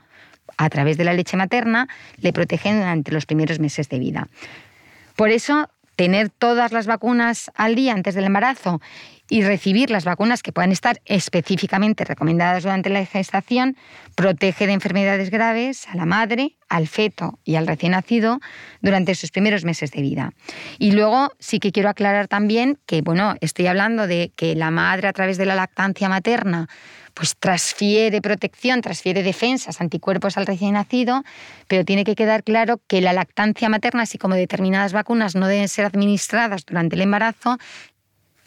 a 0.56 0.68
través 0.70 0.96
de 0.96 1.04
la 1.04 1.12
leche 1.12 1.36
materna 1.36 1.88
le 2.18 2.32
protegen 2.32 2.78
durante 2.78 3.12
los 3.12 3.26
primeros 3.26 3.58
meses 3.58 3.88
de 3.88 3.98
vida. 3.98 4.28
Por 5.16 5.30
eso, 5.30 5.68
tener 5.96 6.30
todas 6.30 6.72
las 6.72 6.86
vacunas 6.86 7.50
al 7.54 7.74
día 7.74 7.92
antes 7.92 8.14
del 8.14 8.24
embarazo 8.24 8.80
y 9.28 9.42
recibir 9.42 9.90
las 9.90 10.04
vacunas 10.04 10.42
que 10.42 10.52
puedan 10.52 10.72
estar 10.72 11.00
específicamente 11.06 12.04
recomendadas 12.04 12.64
durante 12.64 12.90
la 12.90 13.04
gestación 13.06 13.76
protege 14.14 14.66
de 14.66 14.74
enfermedades 14.74 15.30
graves 15.30 15.88
a 15.88 15.96
la 15.96 16.04
madre, 16.04 16.56
al 16.68 16.86
feto 16.86 17.38
y 17.42 17.54
al 17.54 17.66
recién 17.66 17.92
nacido 17.92 18.40
durante 18.82 19.14
sus 19.14 19.30
primeros 19.30 19.64
meses 19.64 19.90
de 19.90 20.02
vida. 20.02 20.32
Y 20.78 20.92
luego 20.92 21.32
sí 21.38 21.60
que 21.60 21.72
quiero 21.72 21.88
aclarar 21.88 22.28
también 22.28 22.78
que, 22.84 23.00
bueno, 23.00 23.36
estoy 23.40 23.68
hablando 23.68 24.06
de 24.06 24.32
que 24.36 24.54
la 24.54 24.70
madre 24.70 25.08
a 25.08 25.12
través 25.14 25.38
de 25.38 25.46
la 25.46 25.54
lactancia 25.54 26.10
materna 26.10 26.68
pues 27.14 27.36
transfiere 27.36 28.20
protección, 28.20 28.80
transfiere 28.80 29.22
defensas, 29.22 29.80
anticuerpos 29.80 30.36
al 30.36 30.46
recién 30.46 30.74
nacido, 30.74 31.22
pero 31.68 31.84
tiene 31.84 32.04
que 32.04 32.14
quedar 32.14 32.44
claro 32.44 32.80
que 32.86 33.00
la 33.00 33.12
lactancia 33.12 33.68
materna, 33.68 34.02
así 34.02 34.18
como 34.18 34.34
determinadas 34.34 34.92
vacunas, 34.92 35.34
no 35.34 35.46
deben 35.46 35.68
ser 35.68 35.84
administradas 35.84 36.64
durante 36.64 36.96
el 36.96 37.02
embarazo. 37.02 37.58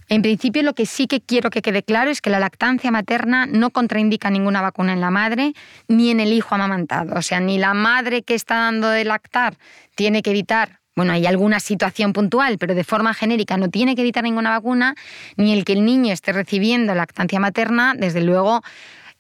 En 0.08 0.21
principio, 0.21 0.62
lo 0.62 0.75
que 0.75 0.86
sí 0.86 1.08
que 1.08 1.21
quiero 1.21 1.49
que 1.49 1.62
quede 1.62 1.82
claro 1.82 2.12
es 2.12 2.21
que 2.21 2.30
la 2.30 2.39
lactancia 2.39 2.91
materna 2.91 3.47
no 3.47 3.71
contraindica 3.71 4.30
ninguna 4.30 4.62
vacuna 4.62 4.93
en 4.93 5.01
la 5.01 5.10
madre 5.10 5.54
ni 5.88 6.12
en 6.12 6.19
el 6.19 6.32
hijo 6.32 6.54
amamantado. 6.54 7.17
O 7.17 7.21
sea, 7.21 7.39
ni 7.39 7.58
la 7.58 7.73
madre 7.73 8.21
que 8.21 8.36
está 8.36 8.56
dando 8.56 8.89
de 8.89 9.04
lactar 9.04 9.58
tiene 9.95 10.21
que 10.21 10.30
evitar 10.30 10.80
bueno, 10.95 11.12
hay 11.12 11.25
alguna 11.25 11.60
situación 11.60 12.13
puntual, 12.13 12.58
pero 12.58 12.73
de 12.73 12.84
forma 12.84 13.13
genérica 13.13 13.58
no 13.58 13.69
tiene 13.69 13.95
que 13.95 14.01
evitar 14.01 14.23
ninguna 14.23 14.51
vacuna, 14.51 14.95
ni 15.36 15.53
el 15.53 15.65
que 15.65 15.73
el 15.73 15.84
niño 15.84 16.13
esté 16.13 16.31
recibiendo 16.31 16.95
lactancia 16.95 17.39
materna, 17.39 17.93
desde 17.97 18.21
luego 18.21 18.62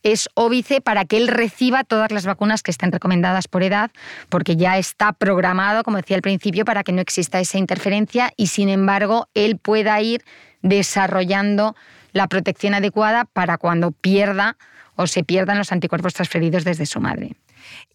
es 0.01 0.29
óbice 0.35 0.81
para 0.81 1.05
que 1.05 1.17
él 1.17 1.27
reciba 1.27 1.83
todas 1.83 2.11
las 2.11 2.25
vacunas 2.25 2.61
que 2.61 2.71
estén 2.71 2.91
recomendadas 2.91 3.47
por 3.47 3.63
edad, 3.63 3.91
porque 4.29 4.55
ya 4.55 4.77
está 4.77 5.13
programado, 5.13 5.83
como 5.83 5.97
decía 5.97 6.15
al 6.15 6.21
principio, 6.21 6.63
para 6.63 6.83
que 6.83 6.91
no 6.91 7.01
exista 7.01 7.39
esa 7.39 7.57
interferencia 7.57 8.31
y 8.37 8.47
sin 8.47 8.69
embargo 8.69 9.27
él 9.33 9.57
pueda 9.57 9.99
ir 10.01 10.23
desarrollando 10.61 11.75
la 12.13 12.27
protección 12.27 12.75
adecuada 12.75 13.25
para 13.25 13.57
cuando 13.57 13.91
pierda 13.91 14.57
o 14.95 15.07
se 15.07 15.23
pierdan 15.23 15.57
los 15.57 15.71
anticuerpos 15.71 16.13
transferidos 16.13 16.63
desde 16.63 16.85
su 16.85 17.01
madre. 17.01 17.35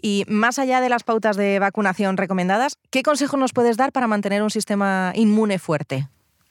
Y 0.01 0.25
más 0.29 0.59
allá 0.59 0.81
de 0.81 0.89
las 0.89 1.05
pautas 1.05 1.37
de 1.37 1.59
vacunación 1.59 2.17
recomendadas, 2.17 2.75
¿qué 2.91 3.03
consejos 3.03 3.39
nos 3.39 3.53
puedes 3.53 3.77
dar 3.77 3.93
para 3.93 4.07
mantener 4.07 4.43
un 4.43 4.51
sistema 4.51 5.13
inmune 5.15 5.59
fuerte? 5.59 6.09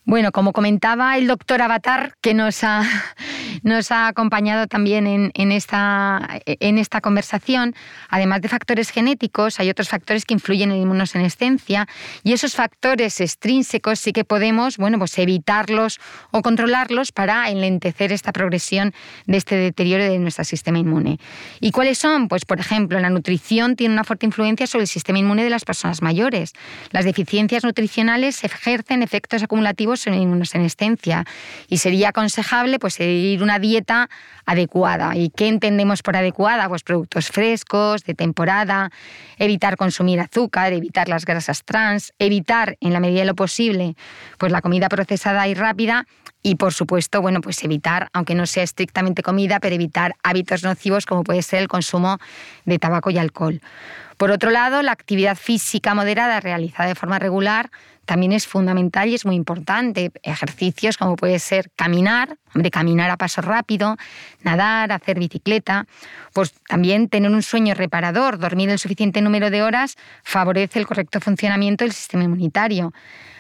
Bueno, 0.10 0.32
como 0.32 0.54
comentaba 0.54 1.15
el 1.19 1.28
doctor 1.28 1.62
Avatar, 1.62 2.15
que 2.19 2.34
nos 2.34 2.63
ha, 2.63 2.82
nos 3.62 3.91
ha 3.91 4.08
acompañado 4.08 4.65
también 4.65 5.32
en, 5.36 5.52
esta, 5.52 6.28
en 6.48 6.80
esta 6.80 7.00
conversación, 7.00 7.76
además 8.10 8.41
de 8.41 8.48
factores 8.48 8.89
genéticos, 8.89 9.60
hay 9.60 9.69
otros 9.69 9.88
factores 9.88 10.26
que 10.26 10.34
influyen 10.34 10.72
en 10.72 10.78
la 10.78 10.82
inmunosenescencia 10.82 11.88
y 12.24 12.34
esos 12.34 12.56
factores 12.56 13.22
extrínsecos 13.22 14.00
sí 14.00 14.12
que 14.12 14.24
podemos 14.24 14.78
bueno, 14.78 14.98
pues 14.98 15.15
evitarlos 15.19 16.00
o 16.32 16.41
controlarlos 16.41 17.12
para 17.12 17.48
enlentecer 17.52 18.12
esta 18.12 18.32
progresión 18.32 18.95
de 19.28 19.38
este 19.38 19.58
deterioro 19.58 20.06
de 20.06 20.17
nuestro 20.17 20.43
sistema 20.43 20.80
inmune. 20.80 21.19
¿Y 21.60 21.69
cuáles 21.69 22.00
son? 22.00 22.30
Pues, 22.30 22.45
por 22.45 22.60
ejemplo, 22.60 23.00
la 23.00 23.12
nutrición 23.12 23.76
tiene 23.76 23.93
una 23.93 24.04
fuerte 24.04 24.26
influencia 24.26 24.65
sobre 24.65 24.86
el 24.86 24.88
sistema 24.88 25.19
inmune 25.19 25.43
de 25.43 25.52
las 25.52 25.65
personas 25.65 26.02
mayores. 26.02 26.54
Las 26.89 27.06
deficiencias 27.06 27.63
nutricionales 27.63 28.43
ejercen 28.43 29.04
efectos 29.04 29.43
acumulativos 29.43 29.98
en 30.07 30.15
la 30.15 30.21
inmunosenescencia 30.21 31.25
y 31.67 31.77
sería 31.77 32.09
aconsejable 32.09 32.79
pues, 32.79 32.95
seguir 32.95 33.43
una 33.43 33.59
dieta 33.59 34.09
adecuada. 34.45 35.15
¿Y 35.15 35.29
qué 35.29 35.47
entendemos 35.47 36.01
por 36.01 36.15
adecuada? 36.15 36.67
Pues 36.69 36.83
productos 36.83 37.29
frescos, 37.29 38.03
de 38.03 38.13
temporada, 38.15 38.91
evitar 39.38 39.77
consumir 39.77 40.19
azúcar, 40.19 40.73
evitar 40.73 41.07
las 41.07 41.25
grasas 41.25 41.63
trans, 41.63 42.13
evitar 42.19 42.77
en 42.81 42.93
la 42.93 42.99
medida 42.99 43.19
de 43.19 43.25
lo 43.25 43.35
posible 43.35 43.95
pues 44.38 44.51
la 44.51 44.62
comida 44.62 44.89
procesada 44.89 45.47
y 45.47 45.53
rápida 45.53 46.05
y 46.41 46.55
por 46.55 46.73
supuesto, 46.73 47.21
bueno, 47.21 47.41
pues 47.41 47.63
evitar, 47.63 48.09
aunque 48.13 48.33
no 48.33 48.45
sea 48.45 48.63
estrictamente 48.63 49.23
comida, 49.23 49.59
pero 49.59 49.75
evitar 49.75 50.15
hábitos 50.23 50.63
nocivos 50.63 51.05
como 51.05 51.23
puede 51.23 51.41
ser 51.41 51.59
el 51.59 51.67
consumo 51.67 52.17
de 52.65 52.79
tabaco 52.79 53.09
y 53.09 53.17
alcohol. 53.17 53.62
Por 54.19 54.32
otro 54.32 54.51
lado, 54.51 54.82
la 54.82 54.91
actividad 54.91 55.38
física 55.38 55.95
moderada 55.95 56.41
realizada 56.41 56.89
de 56.89 56.95
forma 56.95 57.19
regular 57.19 57.71
también 58.03 58.34
es 58.34 58.47
fundamental 58.47 59.08
y 59.08 59.15
es 59.15 59.25
muy 59.25 59.36
importante. 59.36 60.12
Ejercicios 60.23 60.97
como 60.97 61.15
puede 61.15 61.39
ser 61.39 61.71
caminar, 61.77 62.36
hombre, 62.53 62.69
caminar 62.69 63.10
a 63.12 63.15
paso 63.15 63.41
rápido, 63.41 63.95
nadar, 64.43 64.91
hacer 64.91 65.19
bicicleta. 65.19 65.88
Pues 66.34 66.53
también 66.67 67.08
tener 67.08 67.32
un 67.32 67.41
sueño 67.41 67.75
reparador, 67.75 68.39
dormir 68.39 68.69
el 68.69 68.77
suficiente 68.77 69.21
número 69.21 69.49
de 69.51 69.63
horas 69.63 69.95
favorece 70.25 70.79
el 70.79 70.86
correcto 70.86 71.21
funcionamiento 71.21 71.86
del 71.86 71.93
sistema 71.93 72.25
inmunitario. 72.25 72.91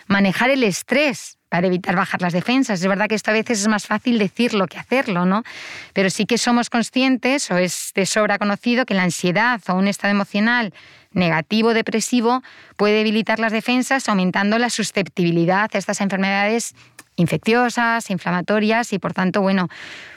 Manejar 0.07 0.49
el 0.49 0.63
estrés, 0.63 1.38
para 1.49 1.67
evitar 1.67 1.95
bajar 1.95 2.21
las 2.21 2.33
defensas. 2.33 2.79
Es 2.79 2.87
verdad 2.87 3.07
que 3.07 3.15
esto 3.15 3.31
a 3.31 3.33
veces 3.33 3.59
es 3.59 3.67
más 3.67 3.87
fácil 3.87 4.17
decirlo 4.19 4.67
que 4.67 4.77
hacerlo, 4.77 5.25
¿no? 5.25 5.43
Pero 5.93 6.09
sí 6.09 6.25
que 6.25 6.37
somos 6.37 6.69
conscientes, 6.69 7.49
o 7.51 7.57
es 7.57 7.91
de 7.95 8.05
sobra 8.05 8.37
conocido, 8.37 8.85
que 8.85 8.93
la 8.93 9.03
ansiedad 9.03 9.61
o 9.67 9.73
un 9.73 9.87
estado 9.87 10.11
emocional 10.11 10.73
negativo 11.11 11.73
depresivo 11.73 12.43
puede 12.77 12.97
debilitar 12.97 13.39
las 13.39 13.51
defensas, 13.51 14.07
aumentando 14.09 14.57
la 14.57 14.69
susceptibilidad 14.69 15.69
a 15.73 15.77
estas 15.77 16.01
enfermedades 16.01 16.75
infecciosas, 17.19 18.09
inflamatorias 18.09 18.93
y 18.93 18.99
por 18.99 19.13
tanto, 19.13 19.41
bueno, 19.41 19.67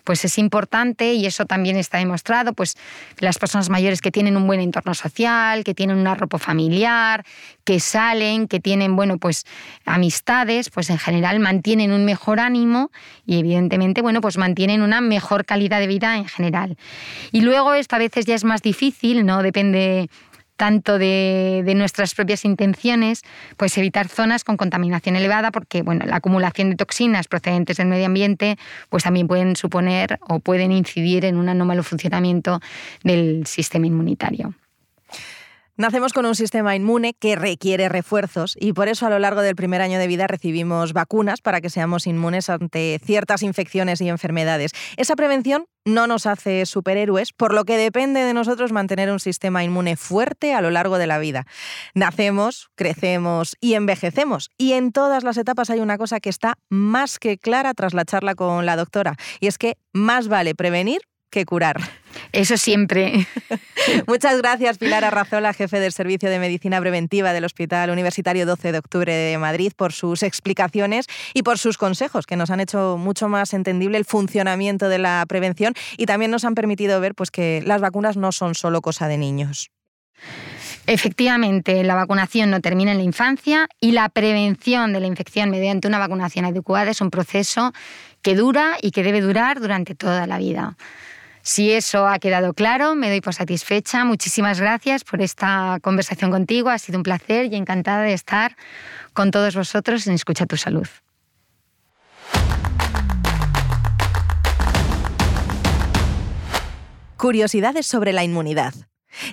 pues 0.05 0.25
es 0.25 0.39
importante 0.39 1.15
y 1.15 1.27
eso 1.27 1.47
también 1.47 1.77
está 1.77 1.99
demostrado, 1.99 2.53
pues 2.53 2.77
las 3.19 3.39
personas 3.39 3.71
mayores 3.71 4.01
que 4.01 4.11
tienen 4.11 4.37
un 4.37 4.47
buen 4.47 4.61
entorno 4.61 4.95
social, 4.95 5.65
que 5.65 5.75
tienen 5.75 5.97
un 5.97 6.07
arropo 6.07 6.39
familiar, 6.39 7.25
que 7.65 7.81
salen, 7.81 8.49
que 8.49 8.61
tienen, 8.61 8.97
bueno, 8.97 9.19
pues 9.19 9.45
amistades, 9.85 10.71
pues 10.71 10.91
en 10.91 10.99
general 10.99 11.41
mantienen 11.41 11.93
un 11.93 12.05
mejor 12.05 12.41
ánimo 12.41 12.91
y 13.27 13.39
evidentemente, 13.39 14.03
bueno, 14.03 14.21
pues 14.21 14.39
mantienen 14.39 14.83
una 14.83 15.01
mejor 15.01 15.45
calidad 15.45 15.81
de 15.81 15.87
vida 15.87 16.17
en 16.17 16.27
general. 16.27 16.77
Y 17.33 17.41
luego 17.41 17.75
esto 17.75 17.97
a 17.97 17.99
veces 17.99 18.27
ya 18.27 18.35
es 18.35 18.45
más 18.45 18.63
difícil, 18.63 19.27
¿no? 19.27 19.43
Depende 19.43 20.09
tanto 20.63 20.97
de, 20.97 21.73
nuestras 21.75 22.15
propias 22.15 22.45
intenciones, 22.45 23.23
pues 23.57 23.77
evitar 23.79 24.07
zonas 24.07 24.45
con 24.45 24.57
contaminación 24.57 25.17
elevada, 25.17 25.51
porque 25.51 25.83
bueno, 25.83 26.07
la 26.07 26.19
acumulación 26.19 26.71
de 26.71 26.77
toxinas 26.77 27.27
procedentes 27.27 27.79
del 27.79 27.89
medio 27.89 28.07
ambiente 28.07 28.57
pues 28.89 29.03
también 29.03 29.27
pueden 29.27 29.57
suponer 29.57 30.21
o 30.29 30.39
pueden 30.39 30.71
incidir 30.71 31.25
en 31.25 31.37
un 31.37 31.49
anómalo 31.49 31.83
funcionamiento 31.83 32.61
del 33.03 33.45
sistema 33.45 33.89
inmunitario. 33.89 34.55
Nacemos 35.83 36.13
con 36.13 36.27
un 36.27 36.37
sistema 36.37 36.77
inmune 36.77 37.13
que 37.13 37.35
requiere 37.35 37.89
refuerzos 37.89 38.57
y 38.57 38.73
por 38.73 38.87
eso 38.87 39.05
a 39.05 39.11
lo 39.11 39.19
largo 39.19 39.41
del 39.41 39.57
primer 39.57 39.83
año 39.83 39.99
de 39.99 40.07
vida 40.07 40.29
recibimos 40.29 40.93
vacunas 40.93 41.41
para 41.41 41.61
que 41.61 41.71
seamos 41.71 42.07
inmunes 42.07 42.51
ante 42.51 43.01
ciertas 43.05 43.43
infecciones 43.43 44.01
y 44.01 44.09
enfermedades. 44.09 44.71
Esa 44.97 45.17
prevención 45.17 45.65
no 45.85 46.07
nos 46.07 46.27
hace 46.27 46.67
superhéroes, 46.67 47.33
por 47.33 47.53
lo 47.53 47.65
que 47.65 47.77
depende 47.77 48.21
de 48.21 48.33
nosotros 48.33 48.71
mantener 48.71 49.11
un 49.11 49.19
sistema 49.19 49.65
inmune 49.65 49.97
fuerte 49.97 50.55
a 50.55 50.61
lo 50.61 50.71
largo 50.71 50.99
de 50.99 51.09
la 51.09 51.19
vida. 51.19 51.49
Nacemos, 51.97 52.71
crecemos 52.77 53.57
y 53.59 53.75
envejecemos 53.75 54.51
y 54.57 54.75
en 54.75 54.93
todas 54.93 55.25
las 55.25 55.37
etapas 55.37 55.69
hay 55.69 55.81
una 55.81 55.99
cosa 55.99 56.21
que 56.21 56.31
está 56.31 56.59
más 56.69 57.19
que 57.19 57.39
clara 57.39 57.75
tras 57.75 57.93
la 57.93 58.05
charla 58.05 58.37
con 58.37 58.67
la 58.67 58.77
doctora 58.77 59.17
y 59.41 59.49
es 59.49 59.59
que 59.59 59.79
más 59.93 60.29
vale 60.29 60.55
prevenir 60.55 61.01
que 61.29 61.45
curar. 61.45 61.81
Eso 62.33 62.57
siempre. 62.57 63.27
Muchas 64.07 64.39
gracias, 64.39 64.79
Pilar 64.79 65.05
Arrazola, 65.05 65.53
jefe 65.53 65.81
del 65.81 65.93
Servicio 65.93 66.31
de 66.31 66.39
Medicina 66.39 66.81
Preventiva 66.81 67.33
del 67.33 67.45
Hospital 67.45 67.91
Universitario 67.91 68.47
12 68.47 68.73
de 68.73 68.79
Octubre 68.79 69.13
de 69.15 69.39
Madrid, 69.39 69.73
por 69.77 69.93
sus 69.93 70.23
explicaciones 70.23 71.07
y 71.35 71.43
por 71.43 71.59
sus 71.59 71.79
consejos, 71.79 72.27
que 72.27 72.37
nos 72.37 72.51
han 72.51 72.61
hecho 72.61 72.97
mucho 72.99 73.29
más 73.29 73.55
entendible 73.55 73.99
el 73.99 74.05
funcionamiento 74.05 74.89
de 74.89 74.99
la 74.99 75.25
prevención 75.29 75.75
y 75.97 76.07
también 76.07 76.31
nos 76.31 76.45
han 76.45 76.55
permitido 76.55 77.01
ver 77.01 77.15
pues, 77.15 77.31
que 77.31 77.63
las 77.65 77.81
vacunas 77.81 78.17
no 78.17 78.33
son 78.33 78.55
solo 78.55 78.81
cosa 78.81 79.09
de 79.09 79.19
niños. 79.19 79.71
Efectivamente, 80.87 81.85
la 81.85 81.95
vacunación 81.95 82.51
no 82.51 82.61
termina 82.61 82.91
en 82.91 82.99
la 82.99 83.05
infancia 83.05 83.69
y 83.81 83.93
la 83.93 84.09
prevención 84.09 84.93
de 84.93 85.01
la 85.01 85.07
infección 85.07 85.51
mediante 85.51 85.87
una 85.87 85.99
vacunación 85.99 86.45
adecuada 86.45 86.91
es 86.91 87.01
un 87.01 87.11
proceso 87.11 87.73
que 88.21 88.35
dura 88.35 88.77
y 88.83 88.91
que 88.91 89.05
debe 89.05 89.21
durar 89.21 89.61
durante 89.61 89.95
toda 89.95 90.27
la 90.27 90.39
vida. 90.39 90.77
Si 91.43 91.73
eso 91.73 92.07
ha 92.07 92.21
quedado 92.21 92.55
claro, 92.55 92.95
me 92.95 93.11
doy 93.11 93.21
por 93.21 93.35
satisfecha. 93.35 94.05
Muchísimas 94.05 94.61
gracias 94.61 95.03
por 95.03 95.21
esta 95.21 95.79
conversación 95.83 96.31
contigo. 96.31 96.71
Ha 96.71 96.79
sido 96.79 96.99
un 96.99 97.03
placer 97.03 97.53
y 97.53 97.57
encantada 97.57 98.03
de 98.03 98.13
estar 98.13 98.57
con 99.13 99.33
todos 99.33 99.57
vosotros 99.57 100.07
en 100.07 100.15
Escucha 100.15 100.47
tu 100.47 100.57
Salud. 100.57 100.87
Curiosidades 107.17 107.87
sobre 107.87 108.13
la 108.13 108.25
inmunidad. 108.25 108.75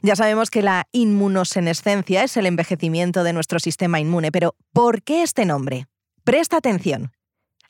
Ya 0.02 0.16
sabemos 0.16 0.50
que 0.50 0.62
la 0.62 0.88
inmunosenescencia 0.92 2.24
es 2.24 2.38
el 2.38 2.46
envejecimiento 2.46 3.24
de 3.24 3.34
nuestro 3.34 3.60
sistema 3.60 4.00
inmune, 4.00 4.32
pero 4.32 4.56
¿por 4.74 5.02
qué 5.02 5.24
este 5.24 5.46
nombre? 5.46 5.88
Presta 6.24 6.58
atención. 6.58 7.12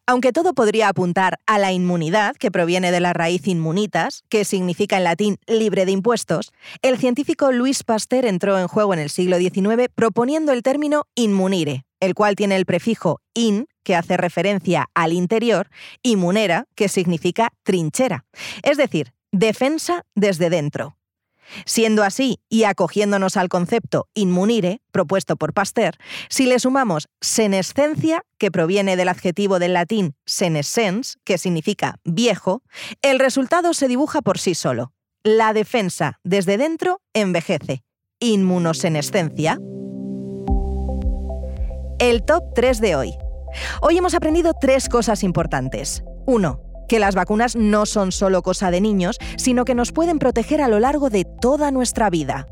Aunque 0.09 0.31
todo 0.33 0.55
podría 0.55 0.87
apuntar 0.87 1.37
a 1.45 1.59
la 1.59 1.71
inmunidad, 1.71 2.35
que 2.35 2.49
proviene 2.49 2.91
de 2.91 2.99
la 2.99 3.13
raíz 3.13 3.45
inmunitas, 3.45 4.23
que 4.27 4.43
significa 4.43 4.97
en 4.97 5.03
latín 5.03 5.37
libre 5.45 5.85
de 5.85 5.91
impuestos, 5.91 6.51
el 6.81 6.97
científico 6.97 7.51
Luis 7.51 7.83
Pasteur 7.83 8.25
entró 8.25 8.57
en 8.57 8.67
juego 8.67 8.95
en 8.95 8.99
el 8.99 9.11
siglo 9.11 9.37
XIX 9.37 9.87
proponiendo 9.93 10.51
el 10.51 10.63
término 10.63 11.03
inmunire, 11.13 11.85
el 11.99 12.15
cual 12.15 12.35
tiene 12.35 12.55
el 12.55 12.65
prefijo 12.65 13.21
in, 13.35 13.67
que 13.83 13.95
hace 13.95 14.17
referencia 14.17 14.87
al 14.95 15.13
interior, 15.13 15.69
y 16.01 16.15
munera, 16.15 16.65
que 16.73 16.89
significa 16.89 17.51
trinchera, 17.61 18.25
es 18.63 18.77
decir, 18.77 19.13
defensa 19.31 20.07
desde 20.15 20.49
dentro. 20.49 20.98
Siendo 21.65 22.03
así, 22.03 22.39
y 22.49 22.63
acogiéndonos 22.63 23.37
al 23.37 23.49
concepto 23.49 24.07
inmunire, 24.13 24.81
propuesto 24.91 25.35
por 25.35 25.53
Pasteur, 25.53 25.95
si 26.29 26.45
le 26.45 26.59
sumamos 26.59 27.07
senescencia, 27.21 28.23
que 28.37 28.51
proviene 28.51 28.95
del 28.95 29.09
adjetivo 29.09 29.59
del 29.59 29.73
latín 29.73 30.15
senescens, 30.25 31.17
que 31.23 31.37
significa 31.37 31.95
viejo, 32.03 32.63
el 33.01 33.19
resultado 33.19 33.73
se 33.73 33.87
dibuja 33.87 34.21
por 34.21 34.39
sí 34.39 34.55
solo. 34.55 34.93
La 35.23 35.53
defensa 35.53 36.19
desde 36.23 36.57
dentro 36.57 37.01
envejece. 37.13 37.83
Inmunosenescencia. 38.19 39.59
El 41.99 42.23
top 42.25 42.43
3 42.55 42.79
de 42.79 42.95
hoy. 42.95 43.13
Hoy 43.81 43.97
hemos 43.97 44.13
aprendido 44.13 44.53
tres 44.59 44.87
cosas 44.87 45.23
importantes. 45.23 46.03
1 46.25 46.68
que 46.89 46.99
las 46.99 47.15
vacunas 47.15 47.55
no 47.55 47.85
son 47.85 48.11
solo 48.11 48.41
cosa 48.41 48.71
de 48.71 48.81
niños, 48.81 49.17
sino 49.37 49.63
que 49.63 49.75
nos 49.75 49.93
pueden 49.93 50.19
proteger 50.19 50.61
a 50.61 50.67
lo 50.67 50.79
largo 50.79 51.09
de 51.09 51.23
toda 51.23 51.71
nuestra 51.71 52.09
vida. 52.09 52.47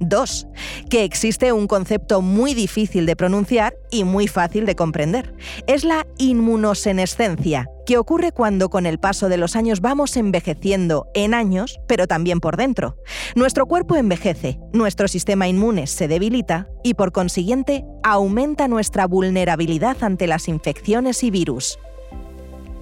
2. 0.00 0.46
Que 0.90 1.04
existe 1.04 1.52
un 1.52 1.66
concepto 1.66 2.22
muy 2.22 2.54
difícil 2.54 3.06
de 3.06 3.16
pronunciar 3.16 3.74
y 3.90 4.04
muy 4.04 4.26
fácil 4.26 4.66
de 4.66 4.74
comprender. 4.74 5.34
Es 5.66 5.84
la 5.84 6.06
inmunosenescencia, 6.18 7.68
que 7.86 7.98
ocurre 7.98 8.32
cuando 8.32 8.68
con 8.68 8.86
el 8.86 8.98
paso 8.98 9.28
de 9.28 9.36
los 9.36 9.56
años 9.56 9.80
vamos 9.80 10.16
envejeciendo 10.16 11.06
en 11.14 11.34
años, 11.34 11.78
pero 11.86 12.06
también 12.06 12.40
por 12.40 12.56
dentro. 12.56 12.96
Nuestro 13.34 13.66
cuerpo 13.66 13.96
envejece, 13.96 14.58
nuestro 14.72 15.08
sistema 15.08 15.48
inmune 15.48 15.86
se 15.86 16.08
debilita 16.08 16.68
y 16.82 16.94
por 16.94 17.12
consiguiente 17.12 17.84
aumenta 18.02 18.68
nuestra 18.68 19.06
vulnerabilidad 19.06 20.02
ante 20.02 20.26
las 20.26 20.48
infecciones 20.48 21.22
y 21.22 21.30
virus. 21.30 21.78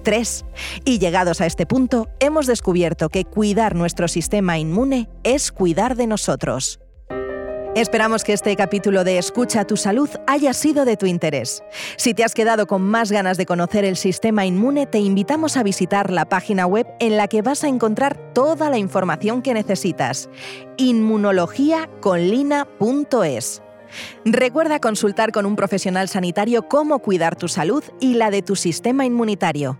3. 0.01 0.45
Y 0.85 0.99
llegados 0.99 1.41
a 1.41 1.45
este 1.45 1.65
punto, 1.65 2.07
hemos 2.19 2.47
descubierto 2.47 3.09
que 3.09 3.25
cuidar 3.25 3.75
nuestro 3.75 4.07
sistema 4.07 4.57
inmune 4.57 5.09
es 5.23 5.51
cuidar 5.51 5.95
de 5.95 6.07
nosotros. 6.07 6.79
Esperamos 7.73 8.25
que 8.25 8.33
este 8.33 8.53
capítulo 8.57 9.05
de 9.05 9.17
Escucha 9.17 9.65
tu 9.65 9.77
salud 9.77 10.09
haya 10.27 10.53
sido 10.53 10.83
de 10.83 10.97
tu 10.97 11.05
interés. 11.05 11.63
Si 11.95 12.13
te 12.13 12.25
has 12.25 12.33
quedado 12.33 12.67
con 12.67 12.81
más 12.81 13.13
ganas 13.13 13.37
de 13.37 13.45
conocer 13.45 13.85
el 13.85 13.95
sistema 13.95 14.45
inmune, 14.45 14.87
te 14.87 14.99
invitamos 14.99 15.55
a 15.55 15.63
visitar 15.63 16.11
la 16.11 16.25
página 16.25 16.65
web 16.65 16.85
en 16.99 17.15
la 17.15 17.29
que 17.29 17.41
vas 17.41 17.63
a 17.63 17.69
encontrar 17.69 18.33
toda 18.33 18.69
la 18.69 18.77
información 18.77 19.41
que 19.41 19.53
necesitas. 19.53 20.29
inmunologiaconlina.es. 20.75 23.61
Recuerda 24.25 24.79
consultar 24.79 25.31
con 25.31 25.45
un 25.45 25.55
profesional 25.55 26.09
sanitario 26.09 26.67
cómo 26.67 26.99
cuidar 26.99 27.37
tu 27.37 27.47
salud 27.47 27.85
y 28.01 28.15
la 28.15 28.31
de 28.31 28.41
tu 28.41 28.57
sistema 28.57 29.05
inmunitario. 29.05 29.79